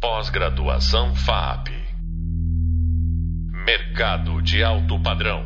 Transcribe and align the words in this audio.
Pós-graduação 0.00 1.12
FAP. 1.12 1.70
Mercado 3.66 4.40
de 4.40 4.62
alto 4.62 4.96
padrão. 5.02 5.44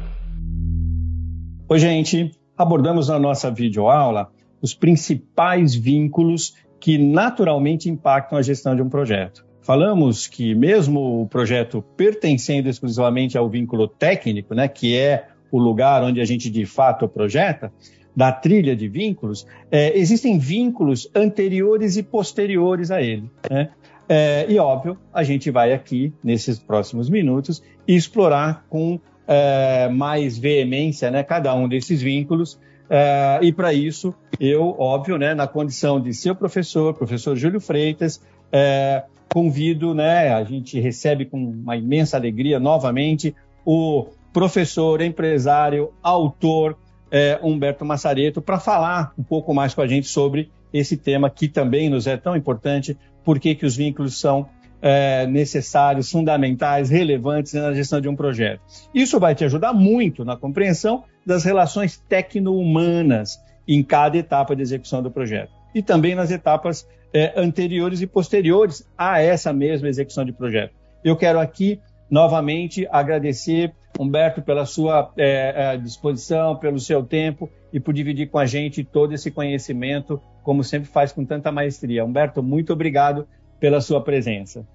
Oi, 1.66 1.78
gente. 1.78 2.30
Abordamos 2.54 3.08
na 3.08 3.18
nossa 3.18 3.50
videoaula 3.50 4.30
os 4.60 4.74
principais 4.74 5.74
vínculos 5.74 6.54
que 6.78 6.98
naturalmente 6.98 7.88
impactam 7.88 8.36
a 8.36 8.42
gestão 8.42 8.76
de 8.76 8.82
um 8.82 8.90
projeto. 8.90 9.42
Falamos 9.62 10.26
que 10.26 10.54
mesmo 10.54 11.22
o 11.22 11.26
projeto 11.26 11.80
pertencendo 11.96 12.68
exclusivamente 12.68 13.38
ao 13.38 13.48
vínculo 13.48 13.88
técnico, 13.88 14.54
né, 14.54 14.68
que 14.68 14.94
é 14.94 15.28
o 15.50 15.58
lugar 15.58 16.04
onde 16.04 16.20
a 16.20 16.26
gente 16.26 16.50
de 16.50 16.66
fato 16.66 17.08
projeta, 17.08 17.72
da 18.14 18.30
trilha 18.30 18.76
de 18.76 18.86
vínculos, 18.86 19.46
é, 19.70 19.98
existem 19.98 20.38
vínculos 20.38 21.10
anteriores 21.14 21.96
e 21.96 22.02
posteriores 22.02 22.90
a 22.90 23.00
ele. 23.00 23.30
Né? 23.50 23.70
É, 24.14 24.44
e 24.46 24.58
óbvio, 24.58 24.98
a 25.10 25.22
gente 25.22 25.50
vai 25.50 25.72
aqui, 25.72 26.12
nesses 26.22 26.58
próximos 26.58 27.08
minutos, 27.08 27.62
explorar 27.88 28.66
com 28.68 29.00
é, 29.26 29.88
mais 29.88 30.36
veemência 30.36 31.10
né, 31.10 31.22
cada 31.22 31.54
um 31.54 31.66
desses 31.66 32.02
vínculos. 32.02 32.60
É, 32.90 33.38
e 33.40 33.50
para 33.50 33.72
isso, 33.72 34.14
eu, 34.38 34.76
óbvio, 34.78 35.16
né, 35.16 35.32
na 35.32 35.46
condição 35.46 35.98
de 35.98 36.12
ser 36.12 36.32
o 36.32 36.34
professor, 36.34 36.92
professor 36.92 37.34
Júlio 37.34 37.58
Freitas, 37.58 38.20
é, 38.52 39.02
convido, 39.32 39.94
né, 39.94 40.34
a 40.34 40.44
gente 40.44 40.78
recebe 40.78 41.24
com 41.24 41.38
uma 41.38 41.74
imensa 41.74 42.18
alegria 42.18 42.60
novamente 42.60 43.34
o 43.64 44.08
professor, 44.30 45.00
empresário, 45.00 45.90
autor 46.02 46.76
é, 47.10 47.40
Humberto 47.42 47.82
Massareto 47.82 48.42
para 48.42 48.60
falar 48.60 49.14
um 49.18 49.22
pouco 49.22 49.54
mais 49.54 49.72
com 49.72 49.80
a 49.80 49.86
gente 49.86 50.06
sobre 50.06 50.50
esse 50.72 50.96
tema 50.96 51.28
que 51.30 51.48
também 51.48 51.88
nos 51.88 52.06
é 52.06 52.16
tão 52.16 52.36
importante, 52.36 52.96
por 53.24 53.38
que 53.38 53.58
os 53.62 53.76
vínculos 53.76 54.18
são 54.18 54.48
é, 54.80 55.26
necessários, 55.26 56.10
fundamentais, 56.10 56.90
relevantes 56.90 57.52
na 57.52 57.72
gestão 57.72 58.00
de 58.00 58.08
um 58.08 58.16
projeto. 58.16 58.60
Isso 58.92 59.20
vai 59.20 59.34
te 59.34 59.44
ajudar 59.44 59.72
muito 59.72 60.24
na 60.24 60.36
compreensão 60.36 61.04
das 61.24 61.44
relações 61.44 62.02
tecno-humanas 62.08 63.40
em 63.66 63.82
cada 63.82 64.18
etapa 64.18 64.56
de 64.56 64.62
execução 64.62 65.00
do 65.00 65.10
projeto 65.10 65.52
e 65.72 65.80
também 65.80 66.16
nas 66.16 66.32
etapas 66.32 66.86
é, 67.14 67.32
anteriores 67.36 68.00
e 68.00 68.06
posteriores 68.06 68.84
a 68.98 69.20
essa 69.20 69.52
mesma 69.52 69.88
execução 69.88 70.24
de 70.24 70.32
projeto. 70.32 70.74
Eu 71.04 71.16
quero 71.16 71.38
aqui 71.38 71.80
novamente 72.10 72.86
agradecer 72.90 73.72
Humberto 73.98 74.42
pela 74.42 74.64
sua 74.64 75.12
é, 75.16 75.74
é 75.74 75.76
disposição, 75.76 76.56
pelo 76.56 76.78
seu 76.78 77.04
tempo 77.04 77.50
e 77.72 77.78
por 77.78 77.92
dividir 77.92 78.30
com 78.30 78.38
a 78.38 78.46
gente 78.46 78.84
todo 78.84 79.12
esse 79.12 79.30
conhecimento, 79.30 80.20
como 80.42 80.64
sempre 80.64 80.88
faz 80.88 81.12
com 81.12 81.24
tanta 81.24 81.52
maestria. 81.52 82.04
Humberto, 82.04 82.42
muito 82.42 82.72
obrigado 82.72 83.26
pela 83.60 83.80
sua 83.80 84.02
presença. 84.02 84.66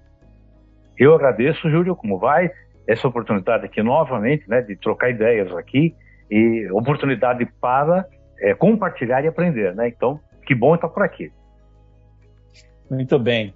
Eu 0.96 1.14
agradeço, 1.14 1.68
Júlio, 1.70 1.94
como 1.94 2.18
vai? 2.18 2.50
Essa 2.86 3.06
oportunidade 3.06 3.64
aqui 3.64 3.82
novamente, 3.82 4.48
né, 4.48 4.62
de 4.62 4.76
trocar 4.76 5.10
ideias 5.10 5.54
aqui 5.54 5.94
e 6.30 6.68
oportunidade 6.72 7.46
para 7.60 8.06
é, 8.40 8.54
compartilhar 8.54 9.22
e 9.24 9.28
aprender, 9.28 9.74
né? 9.74 9.88
Então, 9.88 10.20
que 10.46 10.54
bom 10.54 10.74
estar 10.74 10.88
por 10.88 11.02
aqui. 11.02 11.30
Muito 12.90 13.18
bem. 13.18 13.54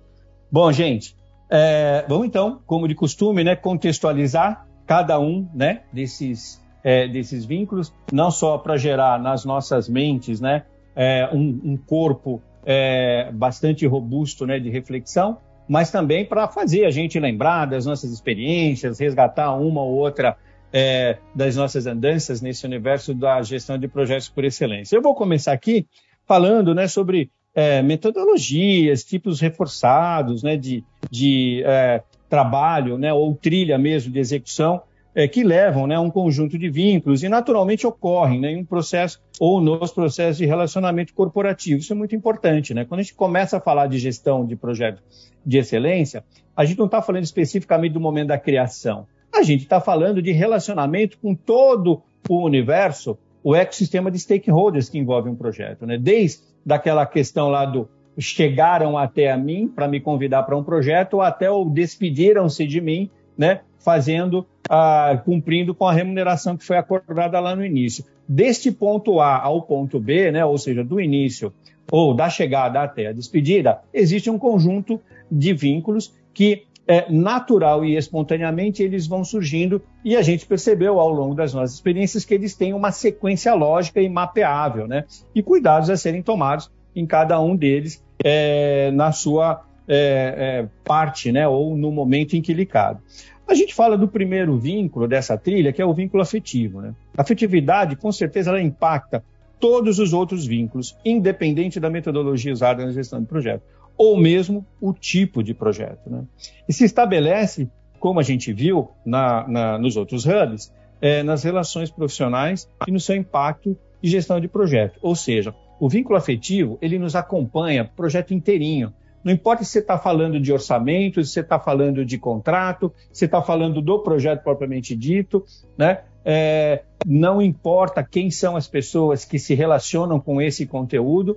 Bom, 0.50 0.70
gente, 0.70 1.16
é, 1.50 2.04
vamos 2.08 2.26
então, 2.26 2.60
como 2.66 2.86
de 2.86 2.94
costume, 2.94 3.42
né, 3.42 3.56
contextualizar 3.56 4.66
cada 4.86 5.18
um 5.18 5.48
né, 5.54 5.82
desses, 5.92 6.62
é, 6.82 7.06
desses 7.08 7.44
vínculos, 7.44 7.92
não 8.12 8.30
só 8.30 8.58
para 8.58 8.76
gerar 8.76 9.18
nas 9.20 9.44
nossas 9.44 9.88
mentes 9.88 10.40
né, 10.40 10.64
é, 10.94 11.28
um, 11.32 11.60
um, 11.64 11.76
corpo 11.76 12.42
é, 12.64 13.30
bastante 13.32 13.86
robusto 13.86 14.46
né, 14.46 14.58
de 14.58 14.70
reflexão, 14.70 15.38
mas 15.68 15.90
também 15.90 16.24
para 16.24 16.48
fazer 16.48 16.84
a 16.84 16.90
gente 16.90 17.18
lembrar 17.18 17.66
das 17.66 17.86
nossas 17.86 18.12
experiências, 18.12 18.98
resgatar 18.98 19.54
uma 19.54 19.82
ou 19.82 19.94
outra 19.94 20.36
é, 20.72 21.18
das 21.34 21.56
nossas 21.56 21.86
andanças 21.86 22.40
nesse 22.40 22.66
universo 22.66 23.14
da 23.14 23.40
gestão 23.42 23.78
de 23.78 23.86
projetos 23.86 24.28
por 24.28 24.44
excelência. 24.44 24.96
Eu 24.96 25.02
vou 25.02 25.14
começar 25.14 25.52
aqui 25.52 25.86
falando 26.26 26.74
né, 26.74 26.88
sobre 26.88 27.30
é, 27.54 27.82
metodologias, 27.82 29.04
tipos 29.04 29.40
reforçados 29.40 30.42
né, 30.42 30.56
de, 30.56 30.84
de 31.10 31.62
é, 31.64 32.02
trabalho 32.32 32.96
né, 32.96 33.12
ou 33.12 33.34
trilha 33.34 33.76
mesmo 33.76 34.10
de 34.10 34.18
execução 34.18 34.80
é, 35.14 35.28
que 35.28 35.44
levam 35.44 35.86
né, 35.86 35.98
um 35.98 36.08
conjunto 36.08 36.58
de 36.58 36.70
vínculos 36.70 37.22
e 37.22 37.28
naturalmente 37.28 37.86
ocorrem 37.86 38.40
né, 38.40 38.52
em 38.52 38.56
um 38.56 38.64
processo 38.64 39.20
ou 39.38 39.60
nos 39.60 39.92
processos 39.92 40.38
de 40.38 40.46
relacionamento 40.46 41.12
corporativo. 41.12 41.80
Isso 41.80 41.92
é 41.92 41.96
muito 41.96 42.16
importante. 42.16 42.72
Né? 42.72 42.86
Quando 42.86 43.00
a 43.00 43.02
gente 43.02 43.14
começa 43.14 43.58
a 43.58 43.60
falar 43.60 43.86
de 43.86 43.98
gestão 43.98 44.46
de 44.46 44.56
projeto 44.56 45.02
de 45.44 45.58
excelência, 45.58 46.24
a 46.56 46.64
gente 46.64 46.78
não 46.78 46.86
está 46.86 47.02
falando 47.02 47.24
especificamente 47.24 47.92
do 47.92 48.00
momento 48.00 48.28
da 48.28 48.38
criação. 48.38 49.06
A 49.30 49.42
gente 49.42 49.64
está 49.64 49.78
falando 49.78 50.22
de 50.22 50.32
relacionamento 50.32 51.18
com 51.18 51.34
todo 51.34 52.02
o 52.26 52.46
universo, 52.46 53.18
o 53.44 53.54
ecossistema 53.54 54.10
de 54.10 54.18
stakeholders 54.18 54.88
que 54.88 54.98
envolve 54.98 55.28
um 55.28 55.36
projeto. 55.36 55.84
Né? 55.84 55.98
Desde 55.98 56.40
daquela 56.64 57.04
questão 57.04 57.50
lá 57.50 57.66
do 57.66 57.86
chegaram 58.18 58.98
até 58.98 59.30
a 59.30 59.36
mim 59.36 59.68
para 59.68 59.88
me 59.88 60.00
convidar 60.00 60.42
para 60.42 60.56
um 60.56 60.62
projeto, 60.62 61.14
ou 61.14 61.22
até 61.22 61.50
ou 61.50 61.68
despediram-se 61.68 62.66
de 62.66 62.80
mim, 62.80 63.10
né, 63.36 63.60
fazendo, 63.78 64.46
ah, 64.68 65.20
cumprindo 65.24 65.74
com 65.74 65.86
a 65.86 65.92
remuneração 65.92 66.56
que 66.56 66.64
foi 66.64 66.76
acordada 66.76 67.40
lá 67.40 67.56
no 67.56 67.64
início. 67.64 68.04
Deste 68.28 68.70
ponto 68.70 69.20
A 69.20 69.40
ao 69.40 69.62
ponto 69.62 69.98
B, 69.98 70.30
né, 70.30 70.44
ou 70.44 70.56
seja, 70.58 70.84
do 70.84 71.00
início 71.00 71.52
ou 71.90 72.14
da 72.14 72.30
chegada 72.30 72.80
até 72.80 73.08
a 73.08 73.12
despedida, 73.12 73.80
existe 73.92 74.30
um 74.30 74.38
conjunto 74.38 75.00
de 75.30 75.52
vínculos 75.52 76.14
que 76.32 76.64
é, 76.86 77.10
natural 77.10 77.84
e 77.84 77.96
espontaneamente 77.96 78.82
eles 78.82 79.06
vão 79.06 79.24
surgindo 79.24 79.80
e 80.04 80.16
a 80.16 80.22
gente 80.22 80.46
percebeu 80.46 80.98
ao 80.98 81.10
longo 81.10 81.34
das 81.34 81.54
nossas 81.54 81.74
experiências 81.74 82.24
que 82.24 82.34
eles 82.34 82.56
têm 82.56 82.74
uma 82.74 82.90
sequência 82.90 83.54
lógica 83.54 84.00
e 84.00 84.08
mapeável, 84.08 84.88
né? 84.88 85.04
E 85.34 85.42
cuidados 85.42 85.90
a 85.90 85.96
serem 85.96 86.22
tomados 86.22 86.70
em 86.94 87.06
cada 87.06 87.40
um 87.40 87.56
deles 87.56 88.02
é, 88.22 88.90
na 88.92 89.12
sua 89.12 89.64
é, 89.88 90.34
é, 90.64 90.68
parte, 90.84 91.32
né, 91.32 91.46
ou 91.46 91.76
no 91.76 91.90
momento 91.90 92.36
em 92.36 92.42
que 92.42 92.54
lhe 92.54 92.66
cabe. 92.66 93.00
A 93.46 93.54
gente 93.54 93.74
fala 93.74 93.98
do 93.98 94.08
primeiro 94.08 94.56
vínculo 94.56 95.08
dessa 95.08 95.36
trilha, 95.36 95.72
que 95.72 95.82
é 95.82 95.84
o 95.84 95.92
vínculo 95.92 96.22
afetivo. 96.22 96.80
Né? 96.80 96.94
A 97.16 97.22
afetividade, 97.22 97.96
com 97.96 98.10
certeza, 98.10 98.50
ela 98.50 98.62
impacta 98.62 99.22
todos 99.60 99.98
os 99.98 100.12
outros 100.12 100.46
vínculos, 100.46 100.96
independente 101.04 101.78
da 101.78 101.90
metodologia 101.90 102.52
usada 102.52 102.84
na 102.84 102.92
gestão 102.92 103.20
do 103.20 103.26
projeto, 103.26 103.62
ou 103.96 104.16
mesmo 104.16 104.66
o 104.80 104.92
tipo 104.92 105.42
de 105.42 105.54
projeto. 105.54 106.08
Né? 106.08 106.24
E 106.68 106.72
se 106.72 106.84
estabelece, 106.84 107.68
como 108.00 108.18
a 108.18 108.22
gente 108.22 108.52
viu 108.52 108.88
na, 109.04 109.46
na, 109.46 109.78
nos 109.78 109.96
outros 109.96 110.24
hubs, 110.24 110.72
é, 111.00 111.22
nas 111.22 111.42
relações 111.42 111.90
profissionais 111.90 112.68
e 112.86 112.90
no 112.90 113.00
seu 113.00 113.16
impacto 113.16 113.76
de 114.00 114.10
gestão 114.10 114.40
de 114.40 114.48
projeto. 114.48 114.98
Ou 115.02 115.14
seja, 115.14 115.54
o 115.82 115.88
vínculo 115.88 116.16
afetivo, 116.16 116.78
ele 116.80 116.96
nos 116.96 117.16
acompanha 117.16 117.84
projeto 117.84 118.32
inteirinho. 118.32 118.94
Não 119.24 119.32
importa 119.32 119.64
se 119.64 119.72
você 119.72 119.80
está 119.80 119.98
falando 119.98 120.38
de 120.38 120.52
orçamento, 120.52 121.24
se 121.24 121.32
você 121.32 121.40
está 121.40 121.58
falando 121.58 122.04
de 122.04 122.18
contrato, 122.18 122.92
se 123.12 123.18
você 123.18 123.24
está 123.24 123.42
falando 123.42 123.82
do 123.82 123.98
projeto 123.98 124.44
propriamente 124.44 124.94
dito, 124.94 125.44
né? 125.76 126.02
É, 126.24 126.84
não 127.04 127.42
importa 127.42 128.04
quem 128.04 128.30
são 128.30 128.54
as 128.54 128.68
pessoas 128.68 129.24
que 129.24 129.40
se 129.40 129.54
relacionam 129.54 130.20
com 130.20 130.40
esse 130.40 130.66
conteúdo, 130.66 131.36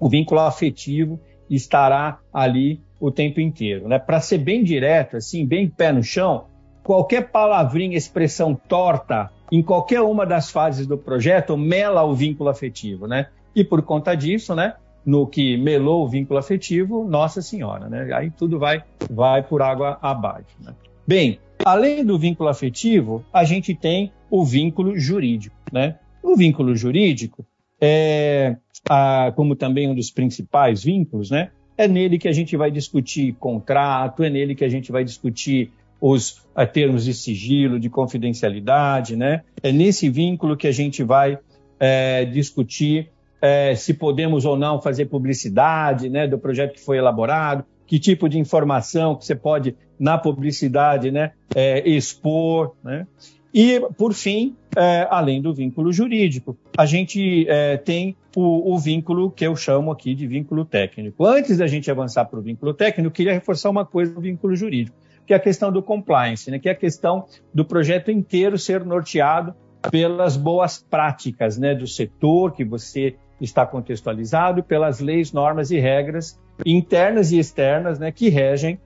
o 0.00 0.08
vínculo 0.08 0.40
afetivo 0.40 1.20
estará 1.50 2.20
ali 2.32 2.80
o 2.98 3.10
tempo 3.10 3.38
inteiro. 3.38 3.86
Né? 3.86 3.98
Para 3.98 4.18
ser 4.18 4.38
bem 4.38 4.64
direto, 4.64 5.18
assim, 5.18 5.44
bem 5.44 5.68
pé 5.68 5.92
no 5.92 6.02
chão, 6.02 6.46
qualquer 6.82 7.30
palavrinha, 7.30 7.98
expressão 7.98 8.54
torta 8.54 9.30
em 9.52 9.62
qualquer 9.62 10.00
uma 10.00 10.24
das 10.24 10.50
fases 10.50 10.86
do 10.86 10.96
projeto 10.96 11.54
mela 11.54 12.02
o 12.02 12.14
vínculo 12.14 12.48
afetivo, 12.48 13.06
né? 13.06 13.26
E 13.58 13.64
por 13.64 13.82
conta 13.82 14.14
disso, 14.14 14.54
né, 14.54 14.74
no 15.04 15.26
que 15.26 15.56
melou 15.56 16.04
o 16.04 16.08
vínculo 16.08 16.38
afetivo, 16.38 17.02
Nossa 17.02 17.42
Senhora, 17.42 17.88
né? 17.88 18.08
Aí 18.14 18.30
tudo 18.30 18.56
vai, 18.56 18.84
vai 19.10 19.42
por 19.42 19.62
água 19.62 19.98
abaixo. 20.00 20.54
Né? 20.60 20.72
Bem, 21.04 21.40
além 21.64 22.04
do 22.04 22.16
vínculo 22.16 22.48
afetivo, 22.48 23.24
a 23.32 23.42
gente 23.42 23.74
tem 23.74 24.12
o 24.30 24.44
vínculo 24.44 24.96
jurídico, 24.96 25.56
né? 25.72 25.96
O 26.22 26.36
vínculo 26.36 26.76
jurídico 26.76 27.44
é, 27.80 28.56
a, 28.88 29.32
como 29.34 29.56
também 29.56 29.88
um 29.88 29.94
dos 29.94 30.12
principais 30.12 30.84
vínculos, 30.84 31.32
né? 31.32 31.50
É 31.76 31.88
nele 31.88 32.16
que 32.16 32.28
a 32.28 32.32
gente 32.32 32.56
vai 32.56 32.70
discutir 32.70 33.34
contrato, 33.40 34.22
é 34.22 34.30
nele 34.30 34.54
que 34.54 34.64
a 34.64 34.68
gente 34.68 34.92
vai 34.92 35.02
discutir 35.02 35.72
os 36.00 36.46
termos 36.72 37.04
de 37.04 37.12
sigilo, 37.12 37.80
de 37.80 37.90
confidencialidade, 37.90 39.16
né? 39.16 39.42
É 39.60 39.72
nesse 39.72 40.08
vínculo 40.08 40.56
que 40.56 40.68
a 40.68 40.72
gente 40.72 41.02
vai 41.02 41.40
é, 41.80 42.24
discutir 42.24 43.10
é, 43.40 43.74
se 43.74 43.94
podemos 43.94 44.44
ou 44.44 44.56
não 44.56 44.80
fazer 44.80 45.06
publicidade 45.06 46.08
né, 46.08 46.26
do 46.26 46.38
projeto 46.38 46.74
que 46.74 46.80
foi 46.80 46.98
elaborado, 46.98 47.64
que 47.86 47.98
tipo 47.98 48.28
de 48.28 48.38
informação 48.38 49.14
que 49.16 49.24
você 49.24 49.34
pode, 49.34 49.74
na 49.98 50.18
publicidade, 50.18 51.10
né, 51.10 51.32
é, 51.54 51.88
expor. 51.88 52.74
Né? 52.84 53.06
E, 53.52 53.80
por 53.96 54.12
fim, 54.12 54.54
é, 54.76 55.06
além 55.10 55.40
do 55.40 55.54
vínculo 55.54 55.92
jurídico, 55.92 56.56
a 56.76 56.84
gente 56.84 57.48
é, 57.48 57.76
tem 57.78 58.14
o, 58.36 58.74
o, 58.74 58.78
vínculo 58.78 59.30
que 59.30 59.46
eu 59.46 59.56
chamo 59.56 59.90
aqui 59.90 60.14
de 60.14 60.26
vínculo 60.26 60.64
técnico. 60.64 61.24
Antes 61.24 61.56
da 61.56 61.66
gente 61.66 61.90
avançar 61.90 62.26
para 62.26 62.38
o 62.38 62.42
vínculo 62.42 62.74
técnico, 62.74 63.08
eu 63.08 63.10
queria 63.10 63.32
reforçar 63.32 63.70
uma 63.70 63.86
coisa 63.86 64.12
do 64.12 64.20
vínculo 64.20 64.54
jurídico, 64.54 64.96
que 65.26 65.32
é 65.32 65.36
a 65.36 65.40
questão 65.40 65.72
do 65.72 65.82
compliance, 65.82 66.50
né, 66.50 66.58
que 66.58 66.68
é 66.68 66.72
a 66.72 66.76
questão 66.76 67.24
do 67.54 67.64
projeto 67.64 68.10
inteiro 68.10 68.58
ser 68.58 68.84
norteado 68.84 69.54
pelas 69.90 70.36
boas 70.36 70.78
práticas 70.78 71.56
né, 71.56 71.74
do 71.74 71.86
setor 71.86 72.52
que 72.52 72.64
você 72.64 73.16
está 73.40 73.64
contextualizado, 73.66 74.62
pelas 74.62 75.00
leis, 75.00 75.32
normas 75.32 75.70
e 75.70 75.78
regras 75.78 76.38
internas 76.64 77.30
e 77.32 77.38
externas 77.38 77.98
né, 77.98 78.10
que 78.10 78.28
regem 78.28 78.78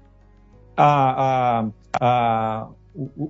a, 0.77 1.61
a, 1.61 1.69
a 2.01 2.69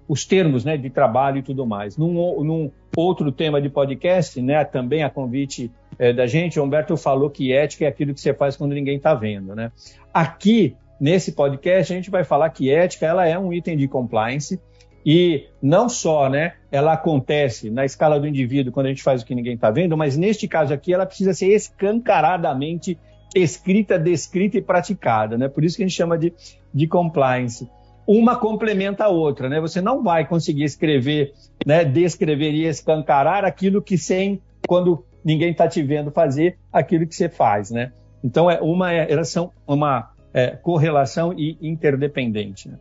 os 0.09 0.25
termos 0.25 0.65
né, 0.65 0.77
de 0.77 0.91
trabalho 0.91 1.39
e 1.39 1.43
tudo 1.43 1.65
mais. 1.65 1.97
Num, 1.97 2.43
num, 2.43 2.71
outro 2.97 3.31
tema 3.31 3.61
de 3.63 3.69
podcast, 3.69 4.41
né, 4.43 4.65
também 4.65 5.03
a 5.03 5.09
convite 5.09 5.71
é, 5.99 6.13
da 6.13 6.27
gente, 6.27 6.59
Humberto 6.59 6.97
falou 6.97 7.31
que 7.31 7.53
ética 7.53 7.85
é 7.85 7.89
aquilo 7.89 8.13
que 8.13 8.21
você 8.21 8.35
faz 8.35 8.57
quando 8.57 8.73
ninguém 8.73 8.97
está 8.97 9.15
vendo. 9.15 9.55
Né? 9.55 9.71
Aqui, 10.13 10.77
nesse 11.01 11.33
podcast, 11.33 11.93
a 11.93 11.97
gente 11.97 12.11
vai 12.11 12.25
falar 12.25 12.51
que 12.51 12.71
ética 12.71 13.07
ela 13.07 13.27
é 13.27 13.39
um 13.39 13.53
item 13.53 13.77
de 13.77 13.87
compliance 13.87 14.61
e 15.05 15.47
não 15.61 15.89
só 15.89 16.29
né, 16.29 16.55
ela 16.71 16.93
acontece 16.93 17.71
na 17.71 17.85
escala 17.85 18.21
do 18.21 18.27
indivíduo 18.27 18.73
quando 18.73 18.87
a 18.87 18.89
gente 18.89 19.03
faz 19.03 19.23
o 19.23 19.27
que 19.27 19.35
ninguém 19.35 19.55
está 19.55 19.71
vendo, 19.71 19.97
mas 19.97 20.17
neste 20.17 20.47
caso 20.47 20.73
aqui 20.73 20.93
ela 20.93 21.07
precisa 21.07 21.35
ser 21.35 21.53
escancaradamente 21.53 22.99
escrita, 23.35 23.99
descrita 23.99 24.59
e 24.59 24.63
praticada. 24.63 25.37
Né? 25.37 25.49
Por 25.49 25.65
isso 25.65 25.77
que 25.77 25.83
a 25.83 25.87
gente 25.87 25.97
chama 25.97 26.17
de, 26.17 26.33
de 26.73 26.87
compliance 26.87 27.69
uma 28.07 28.37
complementa 28.37 29.05
a 29.05 29.09
outra, 29.09 29.49
né? 29.49 29.61
Você 29.61 29.81
não 29.81 30.03
vai 30.03 30.27
conseguir 30.27 30.65
escrever, 30.65 31.33
né, 31.65 31.85
descrever 31.85 32.51
e 32.51 32.67
escancarar 32.67 33.45
aquilo 33.45 33.81
que 33.81 33.97
sem 33.97 34.41
quando 34.67 35.05
ninguém 35.25 35.53
está 35.53 35.69
te 35.69 35.83
vendo 35.83 36.11
fazer 36.11 36.59
aquilo 36.73 37.07
que 37.07 37.15
você 37.15 37.29
faz, 37.29 37.71
né? 37.71 37.93
Então 38.23 38.51
é 38.51 38.61
uma 38.61 38.91
relação, 38.91 39.53
uma 39.67 40.11
é, 40.33 40.49
correlação 40.49 41.33
e 41.33 41.57
interdependente. 41.61 42.69
Né? 42.69 42.79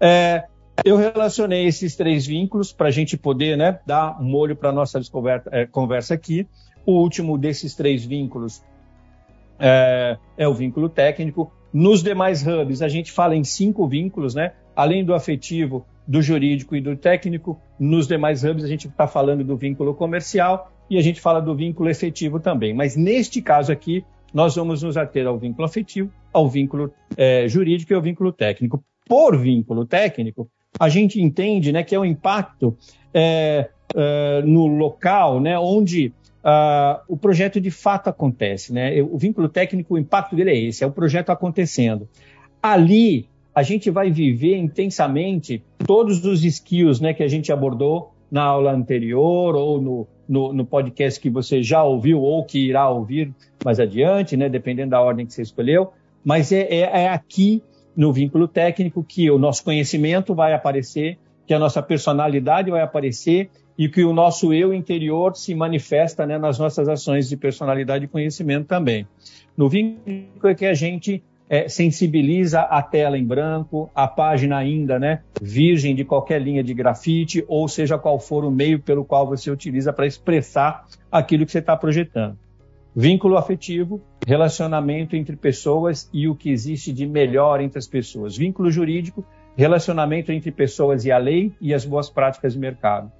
É, 0.00 0.44
eu 0.84 0.96
relacionei 0.96 1.66
esses 1.66 1.96
três 1.96 2.26
vínculos 2.26 2.72
para 2.72 2.88
a 2.88 2.90
gente 2.90 3.16
poder, 3.16 3.56
né, 3.56 3.78
dar 3.86 4.20
um 4.20 4.34
olho 4.34 4.56
para 4.56 4.70
a 4.70 4.72
nossa 4.72 5.00
é, 5.50 5.66
conversa 5.66 6.14
aqui. 6.14 6.46
O 6.84 6.92
último 6.92 7.36
desses 7.36 7.74
três 7.74 8.04
vínculos 8.04 8.62
é, 9.58 10.16
é 10.36 10.48
o 10.48 10.54
vínculo 10.54 10.88
técnico. 10.88 11.52
Nos 11.72 12.02
demais 12.02 12.46
hubs, 12.46 12.82
a 12.82 12.88
gente 12.88 13.12
fala 13.12 13.36
em 13.36 13.44
cinco 13.44 13.86
vínculos, 13.86 14.34
né? 14.34 14.52
Além 14.74 15.04
do 15.04 15.14
afetivo, 15.14 15.86
do 16.06 16.22
jurídico 16.22 16.74
e 16.74 16.80
do 16.80 16.96
técnico, 16.96 17.60
nos 17.78 18.08
demais 18.08 18.42
hubs 18.42 18.64
a 18.64 18.68
gente 18.68 18.88
está 18.88 19.06
falando 19.06 19.44
do 19.44 19.56
vínculo 19.56 19.94
comercial 19.94 20.72
e 20.88 20.98
a 20.98 21.02
gente 21.02 21.20
fala 21.20 21.40
do 21.40 21.54
vínculo 21.54 21.88
efetivo 21.88 22.40
também. 22.40 22.74
Mas 22.74 22.96
neste 22.96 23.40
caso 23.40 23.70
aqui, 23.70 24.04
nós 24.32 24.56
vamos 24.56 24.82
nos 24.82 24.96
ater 24.96 25.26
ao 25.26 25.38
vínculo 25.38 25.66
afetivo, 25.66 26.10
ao 26.32 26.48
vínculo 26.48 26.92
é, 27.16 27.46
jurídico 27.46 27.92
e 27.92 27.94
ao 27.94 28.02
vínculo 28.02 28.32
técnico. 28.32 28.82
Por 29.06 29.36
vínculo 29.36 29.84
técnico, 29.84 30.48
a 30.80 30.88
gente 30.88 31.20
entende 31.20 31.70
né, 31.72 31.82
que 31.82 31.94
é 31.94 31.98
o 31.98 32.06
impacto 32.06 32.74
é, 33.12 33.68
é, 33.94 34.42
no 34.46 34.66
local 34.66 35.38
né, 35.38 35.58
onde 35.58 36.10
uh, 36.42 37.02
o 37.06 37.18
projeto 37.18 37.60
de 37.60 37.70
fato 37.70 38.08
acontece. 38.08 38.72
Né? 38.72 39.02
O 39.02 39.18
vínculo 39.18 39.46
técnico, 39.46 39.94
o 39.94 39.98
impacto 39.98 40.34
dele 40.34 40.50
é 40.50 40.58
esse, 40.58 40.82
é 40.82 40.86
o 40.86 40.90
projeto 40.90 41.28
acontecendo. 41.28 42.08
Ali, 42.62 43.28
a 43.54 43.62
gente 43.62 43.90
vai 43.90 44.10
viver 44.10 44.56
intensamente 44.56 45.62
todos 45.86 46.24
os 46.24 46.42
skills 46.44 46.98
né, 46.98 47.12
que 47.12 47.22
a 47.22 47.28
gente 47.28 47.52
abordou 47.52 48.14
na 48.30 48.44
aula 48.44 48.72
anterior 48.72 49.54
ou 49.54 49.82
no, 49.82 50.08
no, 50.26 50.52
no, 50.54 50.64
podcast 50.64 51.20
que 51.20 51.28
você 51.28 51.62
já 51.62 51.84
ouviu 51.84 52.22
ou 52.22 52.44
que 52.44 52.68
irá 52.68 52.88
ouvir 52.88 53.34
mais 53.62 53.78
adiante, 53.78 54.34
né, 54.34 54.48
dependendo 54.48 54.90
da 54.90 55.00
ordem 55.02 55.26
que 55.26 55.34
você 55.34 55.42
escolheu. 55.42 55.92
Mas 56.24 56.52
é, 56.52 56.60
é, 56.62 57.02
é 57.02 57.08
aqui 57.08 57.62
no 57.96 58.12
vínculo 58.12 58.48
técnico 58.48 59.04
que 59.04 59.30
o 59.30 59.38
nosso 59.38 59.64
conhecimento 59.64 60.34
vai 60.34 60.52
aparecer, 60.52 61.18
que 61.46 61.54
a 61.54 61.58
nossa 61.58 61.82
personalidade 61.82 62.70
vai 62.70 62.80
aparecer 62.80 63.50
e 63.76 63.88
que 63.88 64.04
o 64.04 64.12
nosso 64.12 64.52
eu 64.52 64.74
interior 64.74 65.34
se 65.34 65.54
manifesta 65.54 66.26
né, 66.26 66.38
nas 66.38 66.58
nossas 66.58 66.88
ações 66.88 67.28
de 67.28 67.36
personalidade 67.36 68.04
e 68.04 68.08
conhecimento 68.08 68.66
também. 68.66 69.06
No 69.56 69.68
vínculo 69.68 70.28
é 70.44 70.54
que 70.54 70.66
a 70.66 70.74
gente 70.74 71.22
é, 71.48 71.68
sensibiliza 71.68 72.60
a 72.60 72.80
tela 72.80 73.18
em 73.18 73.24
branco, 73.24 73.90
a 73.92 74.06
página 74.06 74.56
ainda 74.56 74.98
né, 75.00 75.22
virgem 75.42 75.96
de 75.96 76.04
qualquer 76.04 76.40
linha 76.40 76.62
de 76.62 76.72
grafite, 76.72 77.44
ou 77.48 77.66
seja 77.66 77.98
qual 77.98 78.20
for 78.20 78.44
o 78.44 78.50
meio 78.50 78.78
pelo 78.78 79.04
qual 79.04 79.26
você 79.26 79.50
utiliza 79.50 79.92
para 79.92 80.06
expressar 80.06 80.86
aquilo 81.10 81.44
que 81.44 81.50
você 81.50 81.58
está 81.58 81.76
projetando. 81.76 82.38
Vínculo 82.94 83.36
afetivo, 83.36 84.00
relacionamento 84.26 85.16
entre 85.16 85.36
pessoas 85.36 86.08
e 86.12 86.28
o 86.28 86.34
que 86.34 86.50
existe 86.50 86.92
de 86.92 87.06
melhor 87.06 87.60
entre 87.60 87.78
as 87.78 87.86
pessoas. 87.86 88.36
Vínculo 88.36 88.70
jurídico, 88.70 89.24
relacionamento 89.56 90.30
entre 90.32 90.50
pessoas 90.50 91.04
e 91.04 91.12
a 91.12 91.18
lei 91.18 91.52
e 91.60 91.74
as 91.74 91.84
boas 91.84 92.08
práticas 92.08 92.52
de 92.52 92.58
mercado 92.58 93.10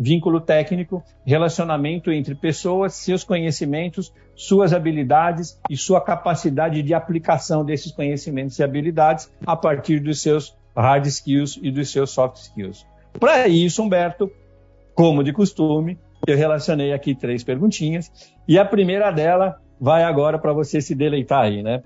vínculo 0.00 0.40
técnico, 0.40 1.04
relacionamento 1.26 2.10
entre 2.10 2.34
pessoas, 2.34 2.94
seus 2.94 3.22
conhecimentos, 3.22 4.10
suas 4.34 4.72
habilidades 4.72 5.60
e 5.68 5.76
sua 5.76 6.00
capacidade 6.00 6.82
de 6.82 6.94
aplicação 6.94 7.62
desses 7.62 7.92
conhecimentos 7.92 8.58
e 8.58 8.62
habilidades 8.62 9.30
a 9.46 9.54
partir 9.54 10.00
dos 10.00 10.22
seus 10.22 10.56
hard 10.74 11.04
skills 11.04 11.60
e 11.62 11.70
dos 11.70 11.92
seus 11.92 12.12
soft 12.12 12.36
skills. 12.36 12.86
Para 13.18 13.46
isso, 13.46 13.82
Humberto, 13.82 14.32
como 14.94 15.22
de 15.22 15.34
costume, 15.34 15.98
eu 16.26 16.36
relacionei 16.36 16.94
aqui 16.94 17.14
três 17.14 17.44
perguntinhas 17.44 18.10
e 18.48 18.58
a 18.58 18.64
primeira 18.64 19.10
dela 19.10 19.60
vai 19.80 20.04
agora 20.04 20.38
para 20.38 20.52
você 20.52 20.80
se 20.80 20.94
deleitar 20.94 21.42
aí, 21.42 21.62
né? 21.62 21.82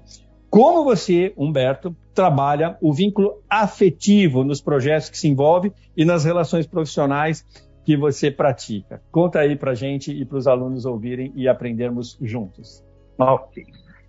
Como 0.50 0.84
você, 0.84 1.32
Humberto, 1.36 1.96
trabalha 2.14 2.76
o 2.80 2.92
vínculo 2.92 3.42
afetivo 3.50 4.44
nos 4.44 4.60
projetos 4.60 5.10
que 5.10 5.18
se 5.18 5.28
envolve 5.28 5.72
e 5.96 6.04
nas 6.04 6.24
relações 6.24 6.66
profissionais 6.66 7.44
que 7.84 7.96
você 7.96 8.30
pratica. 8.30 9.02
Conta 9.10 9.40
aí 9.40 9.56
para 9.56 9.74
gente 9.74 10.12
e 10.12 10.24
para 10.24 10.38
os 10.38 10.46
alunos 10.46 10.86
ouvirem 10.86 11.32
e 11.34 11.48
aprendermos 11.48 12.18
juntos. 12.22 12.84
Ok. 13.18 13.64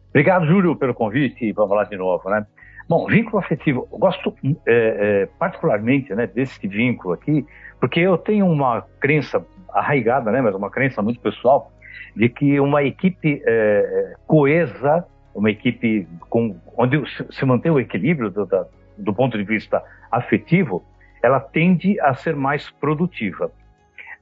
Obrigado, 0.09 0.45
Júlio, 0.45 0.75
pelo 0.75 0.93
convite. 0.93 1.51
Vamos 1.51 1.75
lá 1.75 1.83
de 1.83 1.97
novo, 1.97 2.29
né? 2.29 2.45
Bom, 2.87 3.07
vínculo 3.07 3.39
afetivo, 3.39 3.87
eu 3.91 3.97
gosto 3.97 4.33
é, 4.45 4.53
é, 4.67 5.29
particularmente 5.39 6.13
né, 6.13 6.27
desse 6.27 6.67
vínculo 6.67 7.15
aqui, 7.15 7.43
porque 7.79 7.99
eu 7.99 8.15
tenho 8.15 8.45
uma 8.45 8.85
crença 8.99 9.43
arraigada, 9.73 10.31
né, 10.31 10.39
mas 10.39 10.53
uma 10.53 10.69
crença 10.69 11.01
muito 11.01 11.19
pessoal, 11.19 11.71
de 12.15 12.29
que 12.29 12.59
uma 12.59 12.83
equipe 12.83 13.41
é, 13.45 14.13
coesa, 14.27 15.05
uma 15.33 15.51
equipe 15.51 16.07
com, 16.29 16.55
onde 16.77 17.03
se 17.31 17.45
mantém 17.45 17.71
o 17.71 17.79
equilíbrio 17.79 18.29
do, 18.29 18.45
da, 18.45 18.65
do 18.97 19.13
ponto 19.13 19.37
de 19.37 19.43
vista 19.43 19.83
afetivo, 20.11 20.83
ela 21.21 21.39
tende 21.39 21.99
a 21.99 22.13
ser 22.13 22.35
mais 22.35 22.69
produtiva. 22.69 23.51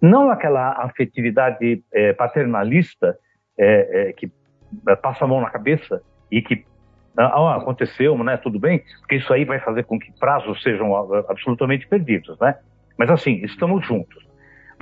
Não 0.02 0.30
aquela 0.30 0.72
afetividade 0.72 1.84
é, 1.94 2.14
paternalista 2.14 3.18
é, 3.58 4.10
é, 4.10 4.14
que 4.14 4.32
passa 5.02 5.24
a 5.24 5.28
mão 5.28 5.42
na 5.42 5.50
cabeça 5.50 6.02
e 6.32 6.42
que 6.42 6.66
ah, 7.18 7.26
ah, 7.26 7.58
aconteceu, 7.58 8.18
né, 8.24 8.38
tudo 8.38 8.60
bem, 8.60 8.84
porque 9.00 9.18
isso 9.18 9.32
aí 9.32 9.46
vai 9.46 9.60
fazer 9.60 9.84
com 9.84 10.00
que 10.00 10.12
prazos 10.20 10.62
sejam 10.64 10.96
ah, 10.96 11.24
absolutamente 11.30 11.88
perdidos, 11.88 12.38
né? 12.40 12.56
Mas 12.98 13.10
assim, 13.10 13.42
estamos 13.44 13.86
juntos. 13.86 14.26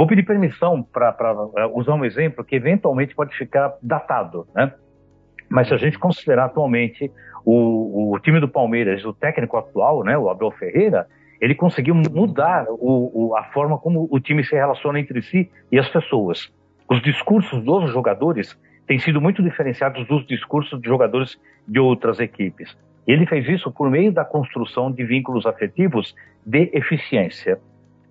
Vou 0.02 0.08
pedir 0.08 0.24
permissão 0.24 0.82
para 0.82 1.38
usar 1.76 1.94
um 1.94 2.04
exemplo 2.04 2.44
que 2.44 2.56
eventualmente 2.56 3.14
pode 3.14 3.38
ficar 3.38 3.76
datado, 3.84 4.48
né? 4.56 4.74
Mas 5.48 5.68
se 5.68 5.76
a 5.76 5.78
gente 5.78 6.00
considerar 6.00 6.46
atualmente 6.46 7.12
o, 7.46 8.12
o 8.12 8.20
time 8.20 8.40
do 8.40 8.48
Palmeiras, 8.48 9.06
o 9.06 9.14
técnico 9.14 9.58
atual, 9.58 10.04
né, 10.04 10.18
o 10.18 10.28
Abel 10.28 10.50
Ferreira, 10.50 11.06
ele 11.40 11.54
conseguiu 11.54 11.94
mudar 11.94 12.66
o, 12.68 13.28
o, 13.28 13.36
a 13.36 13.44
forma 13.54 13.78
como 13.78 14.08
o 14.10 14.20
time 14.20 14.44
se 14.44 14.56
relaciona 14.56 15.00
entre 15.00 15.22
si 15.22 15.52
e 15.72 15.78
as 15.78 15.88
pessoas. 15.88 16.52
Os 16.90 17.00
discursos 17.04 17.64
dos 17.64 17.92
jogadores 17.92 18.60
têm 18.88 18.98
sido 18.98 19.22
muito 19.22 19.44
diferenciados 19.44 20.08
dos 20.08 20.26
discursos 20.26 20.82
de 20.82 20.88
jogadores 20.88 21.40
de 21.68 21.80
outras 21.80 22.20
equipes. 22.20 22.76
Ele 23.06 23.28
fez 23.28 23.48
isso 23.48 23.72
por 23.72 23.88
meio 23.92 24.12
da 24.12 24.26
construção 24.26 24.92
de 24.92 25.04
vínculos 25.04 25.46
afetivos 25.46 26.16
de 26.44 26.72
eficiência, 26.74 27.60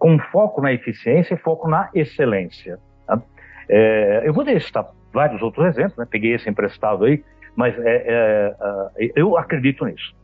com 0.00 0.18
foco 0.18 0.62
na 0.62 0.72
eficiência 0.72 1.34
e 1.34 1.36
foco 1.36 1.68
na 1.68 1.90
excelência. 1.94 2.78
Tá? 3.06 3.22
É, 3.68 4.22
eu 4.24 4.32
vou 4.32 4.42
deixar 4.42 4.86
vários 5.12 5.42
outros 5.42 5.66
exemplos, 5.66 5.98
né? 5.98 6.06
peguei 6.10 6.34
esse 6.34 6.48
emprestado 6.48 7.04
aí, 7.04 7.22
mas 7.54 7.78
é, 7.78 8.04
é, 8.08 8.54
é 8.98 9.12
eu 9.14 9.36
acredito 9.36 9.84
nisso. 9.84 10.16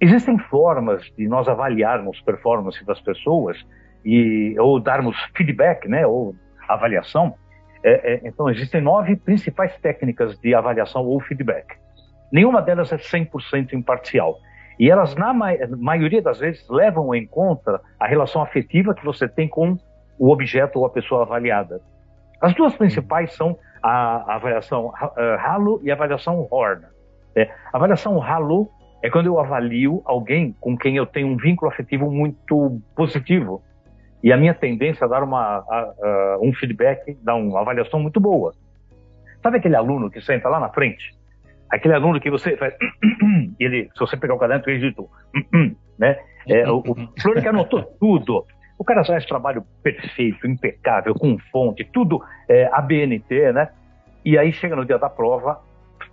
Existem 0.00 0.38
formas 0.38 1.02
de 1.16 1.28
nós 1.28 1.46
avaliarmos 1.46 2.20
performance 2.22 2.84
das 2.86 3.00
pessoas 3.00 3.58
e 4.04 4.54
ou 4.58 4.80
darmos 4.80 5.16
feedback, 5.36 5.88
né, 5.88 6.06
ou 6.06 6.34
avaliação. 6.68 7.34
É, 7.82 8.14
é, 8.14 8.20
então 8.24 8.48
existem 8.48 8.80
nove 8.80 9.16
principais 9.16 9.76
técnicas 9.78 10.38
de 10.38 10.54
avaliação 10.54 11.04
ou 11.04 11.20
feedback. 11.20 11.76
Nenhuma 12.32 12.62
delas 12.62 12.92
é 12.92 12.96
100% 12.96 13.72
imparcial. 13.72 14.38
E 14.78 14.90
elas, 14.90 15.14
na 15.16 15.34
ma 15.34 15.50
maioria 15.76 16.22
das 16.22 16.38
vezes, 16.38 16.66
levam 16.68 17.14
em 17.14 17.26
conta 17.26 17.80
a 17.98 18.06
relação 18.06 18.42
afetiva 18.42 18.94
que 18.94 19.04
você 19.04 19.28
tem 19.28 19.48
com 19.48 19.76
o 20.18 20.30
objeto 20.30 20.78
ou 20.78 20.86
a 20.86 20.90
pessoa 20.90 21.22
avaliada. 21.22 21.80
As 22.40 22.54
duas 22.54 22.76
principais 22.76 23.34
são 23.34 23.58
a 23.82 24.34
avaliação 24.34 24.92
Halo 25.40 25.80
e 25.82 25.90
a 25.90 25.94
avaliação 25.94 26.46
Horn. 26.50 26.84
É, 27.34 27.44
a 27.72 27.76
avaliação 27.76 28.22
Halo 28.22 28.68
é 29.02 29.10
quando 29.10 29.26
eu 29.26 29.38
avalio 29.38 30.02
alguém 30.04 30.54
com 30.60 30.76
quem 30.76 30.96
eu 30.96 31.06
tenho 31.06 31.28
um 31.28 31.36
vínculo 31.36 31.70
afetivo 31.70 32.10
muito 32.10 32.80
positivo. 32.96 33.62
E 34.22 34.32
a 34.32 34.36
minha 34.36 34.54
tendência 34.54 35.04
é 35.04 35.08
dar 35.08 35.22
uma, 35.22 35.64
a, 35.68 35.94
a, 36.02 36.38
um 36.40 36.52
feedback, 36.52 37.16
dar 37.22 37.36
uma 37.36 37.60
avaliação 37.60 38.00
muito 38.00 38.18
boa. 38.18 38.52
Sabe 39.42 39.58
aquele 39.58 39.76
aluno 39.76 40.10
que 40.10 40.20
senta 40.20 40.48
lá 40.48 40.58
na 40.58 40.68
frente? 40.70 41.17
Aquele 41.70 41.94
aluno 41.94 42.20
que 42.20 42.30
você 42.30 42.56
faz. 42.56 42.74
ele, 43.58 43.90
se 43.92 44.00
você 44.00 44.16
pegar 44.16 44.34
o 44.34 44.38
caderno, 44.38 44.64
ele 44.66 44.78
digitou. 44.80 45.10
né? 45.98 46.18
É, 46.46 46.68
o, 46.70 46.78
o 46.78 46.94
que 47.40 47.48
anotou 47.48 47.82
tudo. 48.00 48.46
O 48.78 48.84
cara 48.84 49.04
faz 49.04 49.26
trabalho 49.26 49.64
perfeito, 49.82 50.46
impecável, 50.46 51.12
com 51.14 51.36
fonte, 51.50 51.84
tudo 51.92 52.22
é, 52.48 52.70
ABNT, 52.72 53.52
né? 53.52 53.68
E 54.24 54.38
aí 54.38 54.52
chega 54.52 54.76
no 54.76 54.84
dia 54.84 54.98
da 54.98 55.10
prova, 55.10 55.60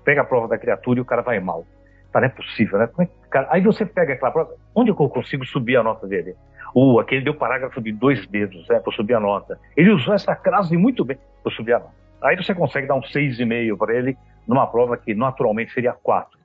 pega 0.04 0.22
a 0.22 0.26
prova 0.26 0.48
da 0.48 0.58
criatura 0.58 1.00
e 1.00 1.02
o 1.02 1.06
cara 1.06 1.22
vai 1.22 1.40
mal. 1.40 1.64
Tá, 2.12 2.20
não 2.20 2.28
é 2.28 2.32
possível, 2.32 2.80
né? 2.80 2.90
É 3.00 3.08
cara... 3.30 3.48
Aí 3.52 3.62
você 3.62 3.86
pega 3.86 4.14
aquela 4.14 4.32
prova, 4.32 4.56
onde 4.74 4.90
eu 4.90 4.96
consigo 4.96 5.46
subir 5.46 5.78
a 5.78 5.84
nota 5.84 6.08
dele? 6.08 6.34
Uh, 6.74 7.00
aquele 7.00 7.24
deu 7.24 7.36
parágrafo 7.36 7.80
de 7.82 7.92
dois 7.92 8.26
dedos, 8.28 8.68
né, 8.68 8.80
para 8.80 8.94
subir 8.94 9.14
a 9.14 9.20
nota. 9.20 9.60
Ele 9.78 9.92
usou 9.92 10.14
essa 10.14 10.36
crase 10.36 10.76
muito 10.76 11.06
bem 11.06 11.18
para 11.44 11.52
subir 11.54 11.74
a 11.74 11.80
nota. 11.80 11.94
Aí 12.24 12.36
você 12.36 12.56
consegue 12.56 12.88
dar 12.88 12.96
um 12.96 13.02
6,5 13.02 13.78
para 13.78 13.96
ele 13.96 14.18
numa 14.48 14.68
prova 14.68 14.98
que 14.98 15.14
naturalmente 15.14 15.74
seria 15.74 15.94
4. 15.94 16.38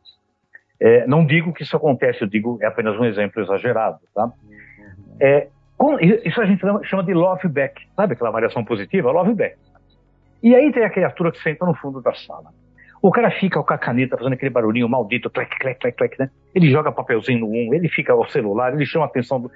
É, 0.81 1.07
não 1.07 1.27
digo 1.27 1.53
que 1.53 1.63
isso 1.63 1.77
acontece, 1.77 2.23
eu 2.23 2.29
digo 2.29 2.59
é 2.63 2.67
apenas 2.67 2.99
um 2.99 3.05
exemplo 3.05 3.43
exagerado, 3.43 3.99
tá? 4.15 4.33
É, 5.21 5.49
com, 5.77 5.99
isso 5.99 6.41
a 6.41 6.47
gente 6.47 6.63
chama 6.85 7.05
de 7.05 7.13
love 7.13 7.47
back, 7.49 7.87
sabe 7.95 8.15
aquela 8.15 8.31
variação 8.31 8.65
positiva? 8.65 9.11
Love 9.13 9.35
back. 9.35 9.57
E 10.43 10.55
aí 10.55 10.73
tem 10.73 10.85
a 10.85 10.91
criatura 10.91 11.31
que 11.33 11.43
senta 11.43 11.67
no 11.67 11.75
fundo 11.75 12.01
da 12.01 12.15
sala. 12.15 12.51
O 13.03 13.11
cara 13.11 13.31
fica 13.31 13.63
com 13.63 13.73
a 13.73 13.79
caneta 13.79 14.17
fazendo 14.17 14.35
aquele 14.35 14.51
barulhinho 14.51 14.89
maldito, 14.89 15.31
clac, 15.31 15.59
clac, 15.59 15.79
clac, 15.81 15.97
clac, 15.97 16.19
né? 16.19 16.31
Ele 16.55 16.71
joga 16.71 16.93
papelzinho 16.93 17.41
no 17.41 17.47
um, 17.47 17.75
ele 17.75 17.89
fica 17.89 18.13
ao 18.13 18.29
celular, 18.29 18.75
ele 18.75 18.85
chama 18.85 19.07
a 19.07 19.09
atenção 19.09 19.41
do. 19.41 19.51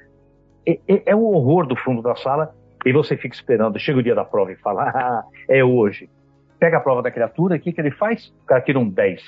É, 0.66 0.78
é, 0.88 1.02
é 1.06 1.16
o 1.16 1.24
horror 1.24 1.66
do 1.66 1.76
fundo 1.76 2.00
da 2.00 2.16
sala 2.16 2.54
e 2.84 2.92
você 2.92 3.16
fica 3.16 3.34
esperando. 3.34 3.78
Chega 3.78 3.98
o 3.98 4.02
dia 4.02 4.14
da 4.14 4.24
prova 4.24 4.52
e 4.52 4.56
fala, 4.56 4.84
ah, 4.94 5.24
é 5.48 5.62
hoje. 5.62 6.08
Pega 6.64 6.78
a 6.78 6.80
prova 6.80 7.02
da 7.02 7.10
criatura, 7.10 7.56
o 7.56 7.60
que, 7.60 7.74
que 7.74 7.78
ele 7.78 7.90
faz? 7.90 8.32
O 8.42 8.46
cara 8.46 8.62
tira 8.62 8.78
um 8.78 8.88
10. 8.88 9.22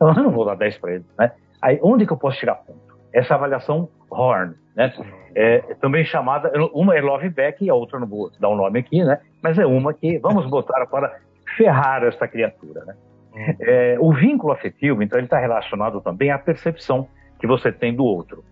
Eu 0.00 0.14
não 0.14 0.32
vou 0.32 0.44
dar 0.44 0.56
10 0.56 0.78
para 0.78 0.94
ele, 0.94 1.04
né? 1.16 1.30
Aí, 1.62 1.78
onde 1.80 2.04
que 2.04 2.12
eu 2.12 2.16
posso 2.16 2.36
tirar 2.40 2.56
ponto? 2.56 2.80
Essa 3.12 3.36
avaliação 3.36 3.88
Horn, 4.10 4.54
né? 4.74 4.92
É, 5.32 5.60
também 5.80 6.04
chamada, 6.04 6.50
uma 6.74 6.96
é 6.96 7.00
Love 7.00 7.28
Back 7.28 7.64
e 7.64 7.70
a 7.70 7.74
outra 7.74 8.00
não 8.00 8.08
vou 8.08 8.32
dar 8.40 8.48
o 8.48 8.54
um 8.54 8.56
nome 8.56 8.80
aqui, 8.80 9.04
né? 9.04 9.20
Mas 9.40 9.60
é 9.60 9.64
uma 9.64 9.94
que 9.94 10.18
vamos 10.18 10.44
botar 10.50 10.84
para 10.86 11.20
ferrar 11.56 12.02
essa 12.02 12.26
criatura, 12.26 12.84
né? 12.84 12.96
Uhum. 13.32 13.56
É, 13.60 13.96
o 14.00 14.12
vínculo 14.12 14.52
afetivo, 14.52 15.04
então, 15.04 15.20
ele 15.20 15.26
está 15.26 15.38
relacionado 15.38 16.00
também 16.00 16.32
à 16.32 16.38
percepção 16.38 17.06
que 17.38 17.46
você 17.46 17.70
tem 17.70 17.94
do 17.94 18.04
outro. 18.04 18.42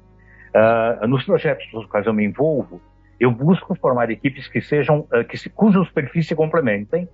Uh, 0.55 1.05
nos 1.09 1.25
projetos 1.25 1.67
nos 1.73 1.85
quais 1.87 2.07
eu 2.07 2.15
me 2.15 2.25
envolvo, 2.25 2.81
eu 3.19 3.33
busco 3.33 3.75
formar 3.75 4.09
equipes 4.09 4.47
que 4.47 4.61
sejam, 4.61 5.01
uh, 5.13 5.25
que 5.29 5.37
se, 5.37 5.51
cujos 5.51 5.91
perfis 5.91 6.29
se 6.29 6.37
complementem. 6.37 7.09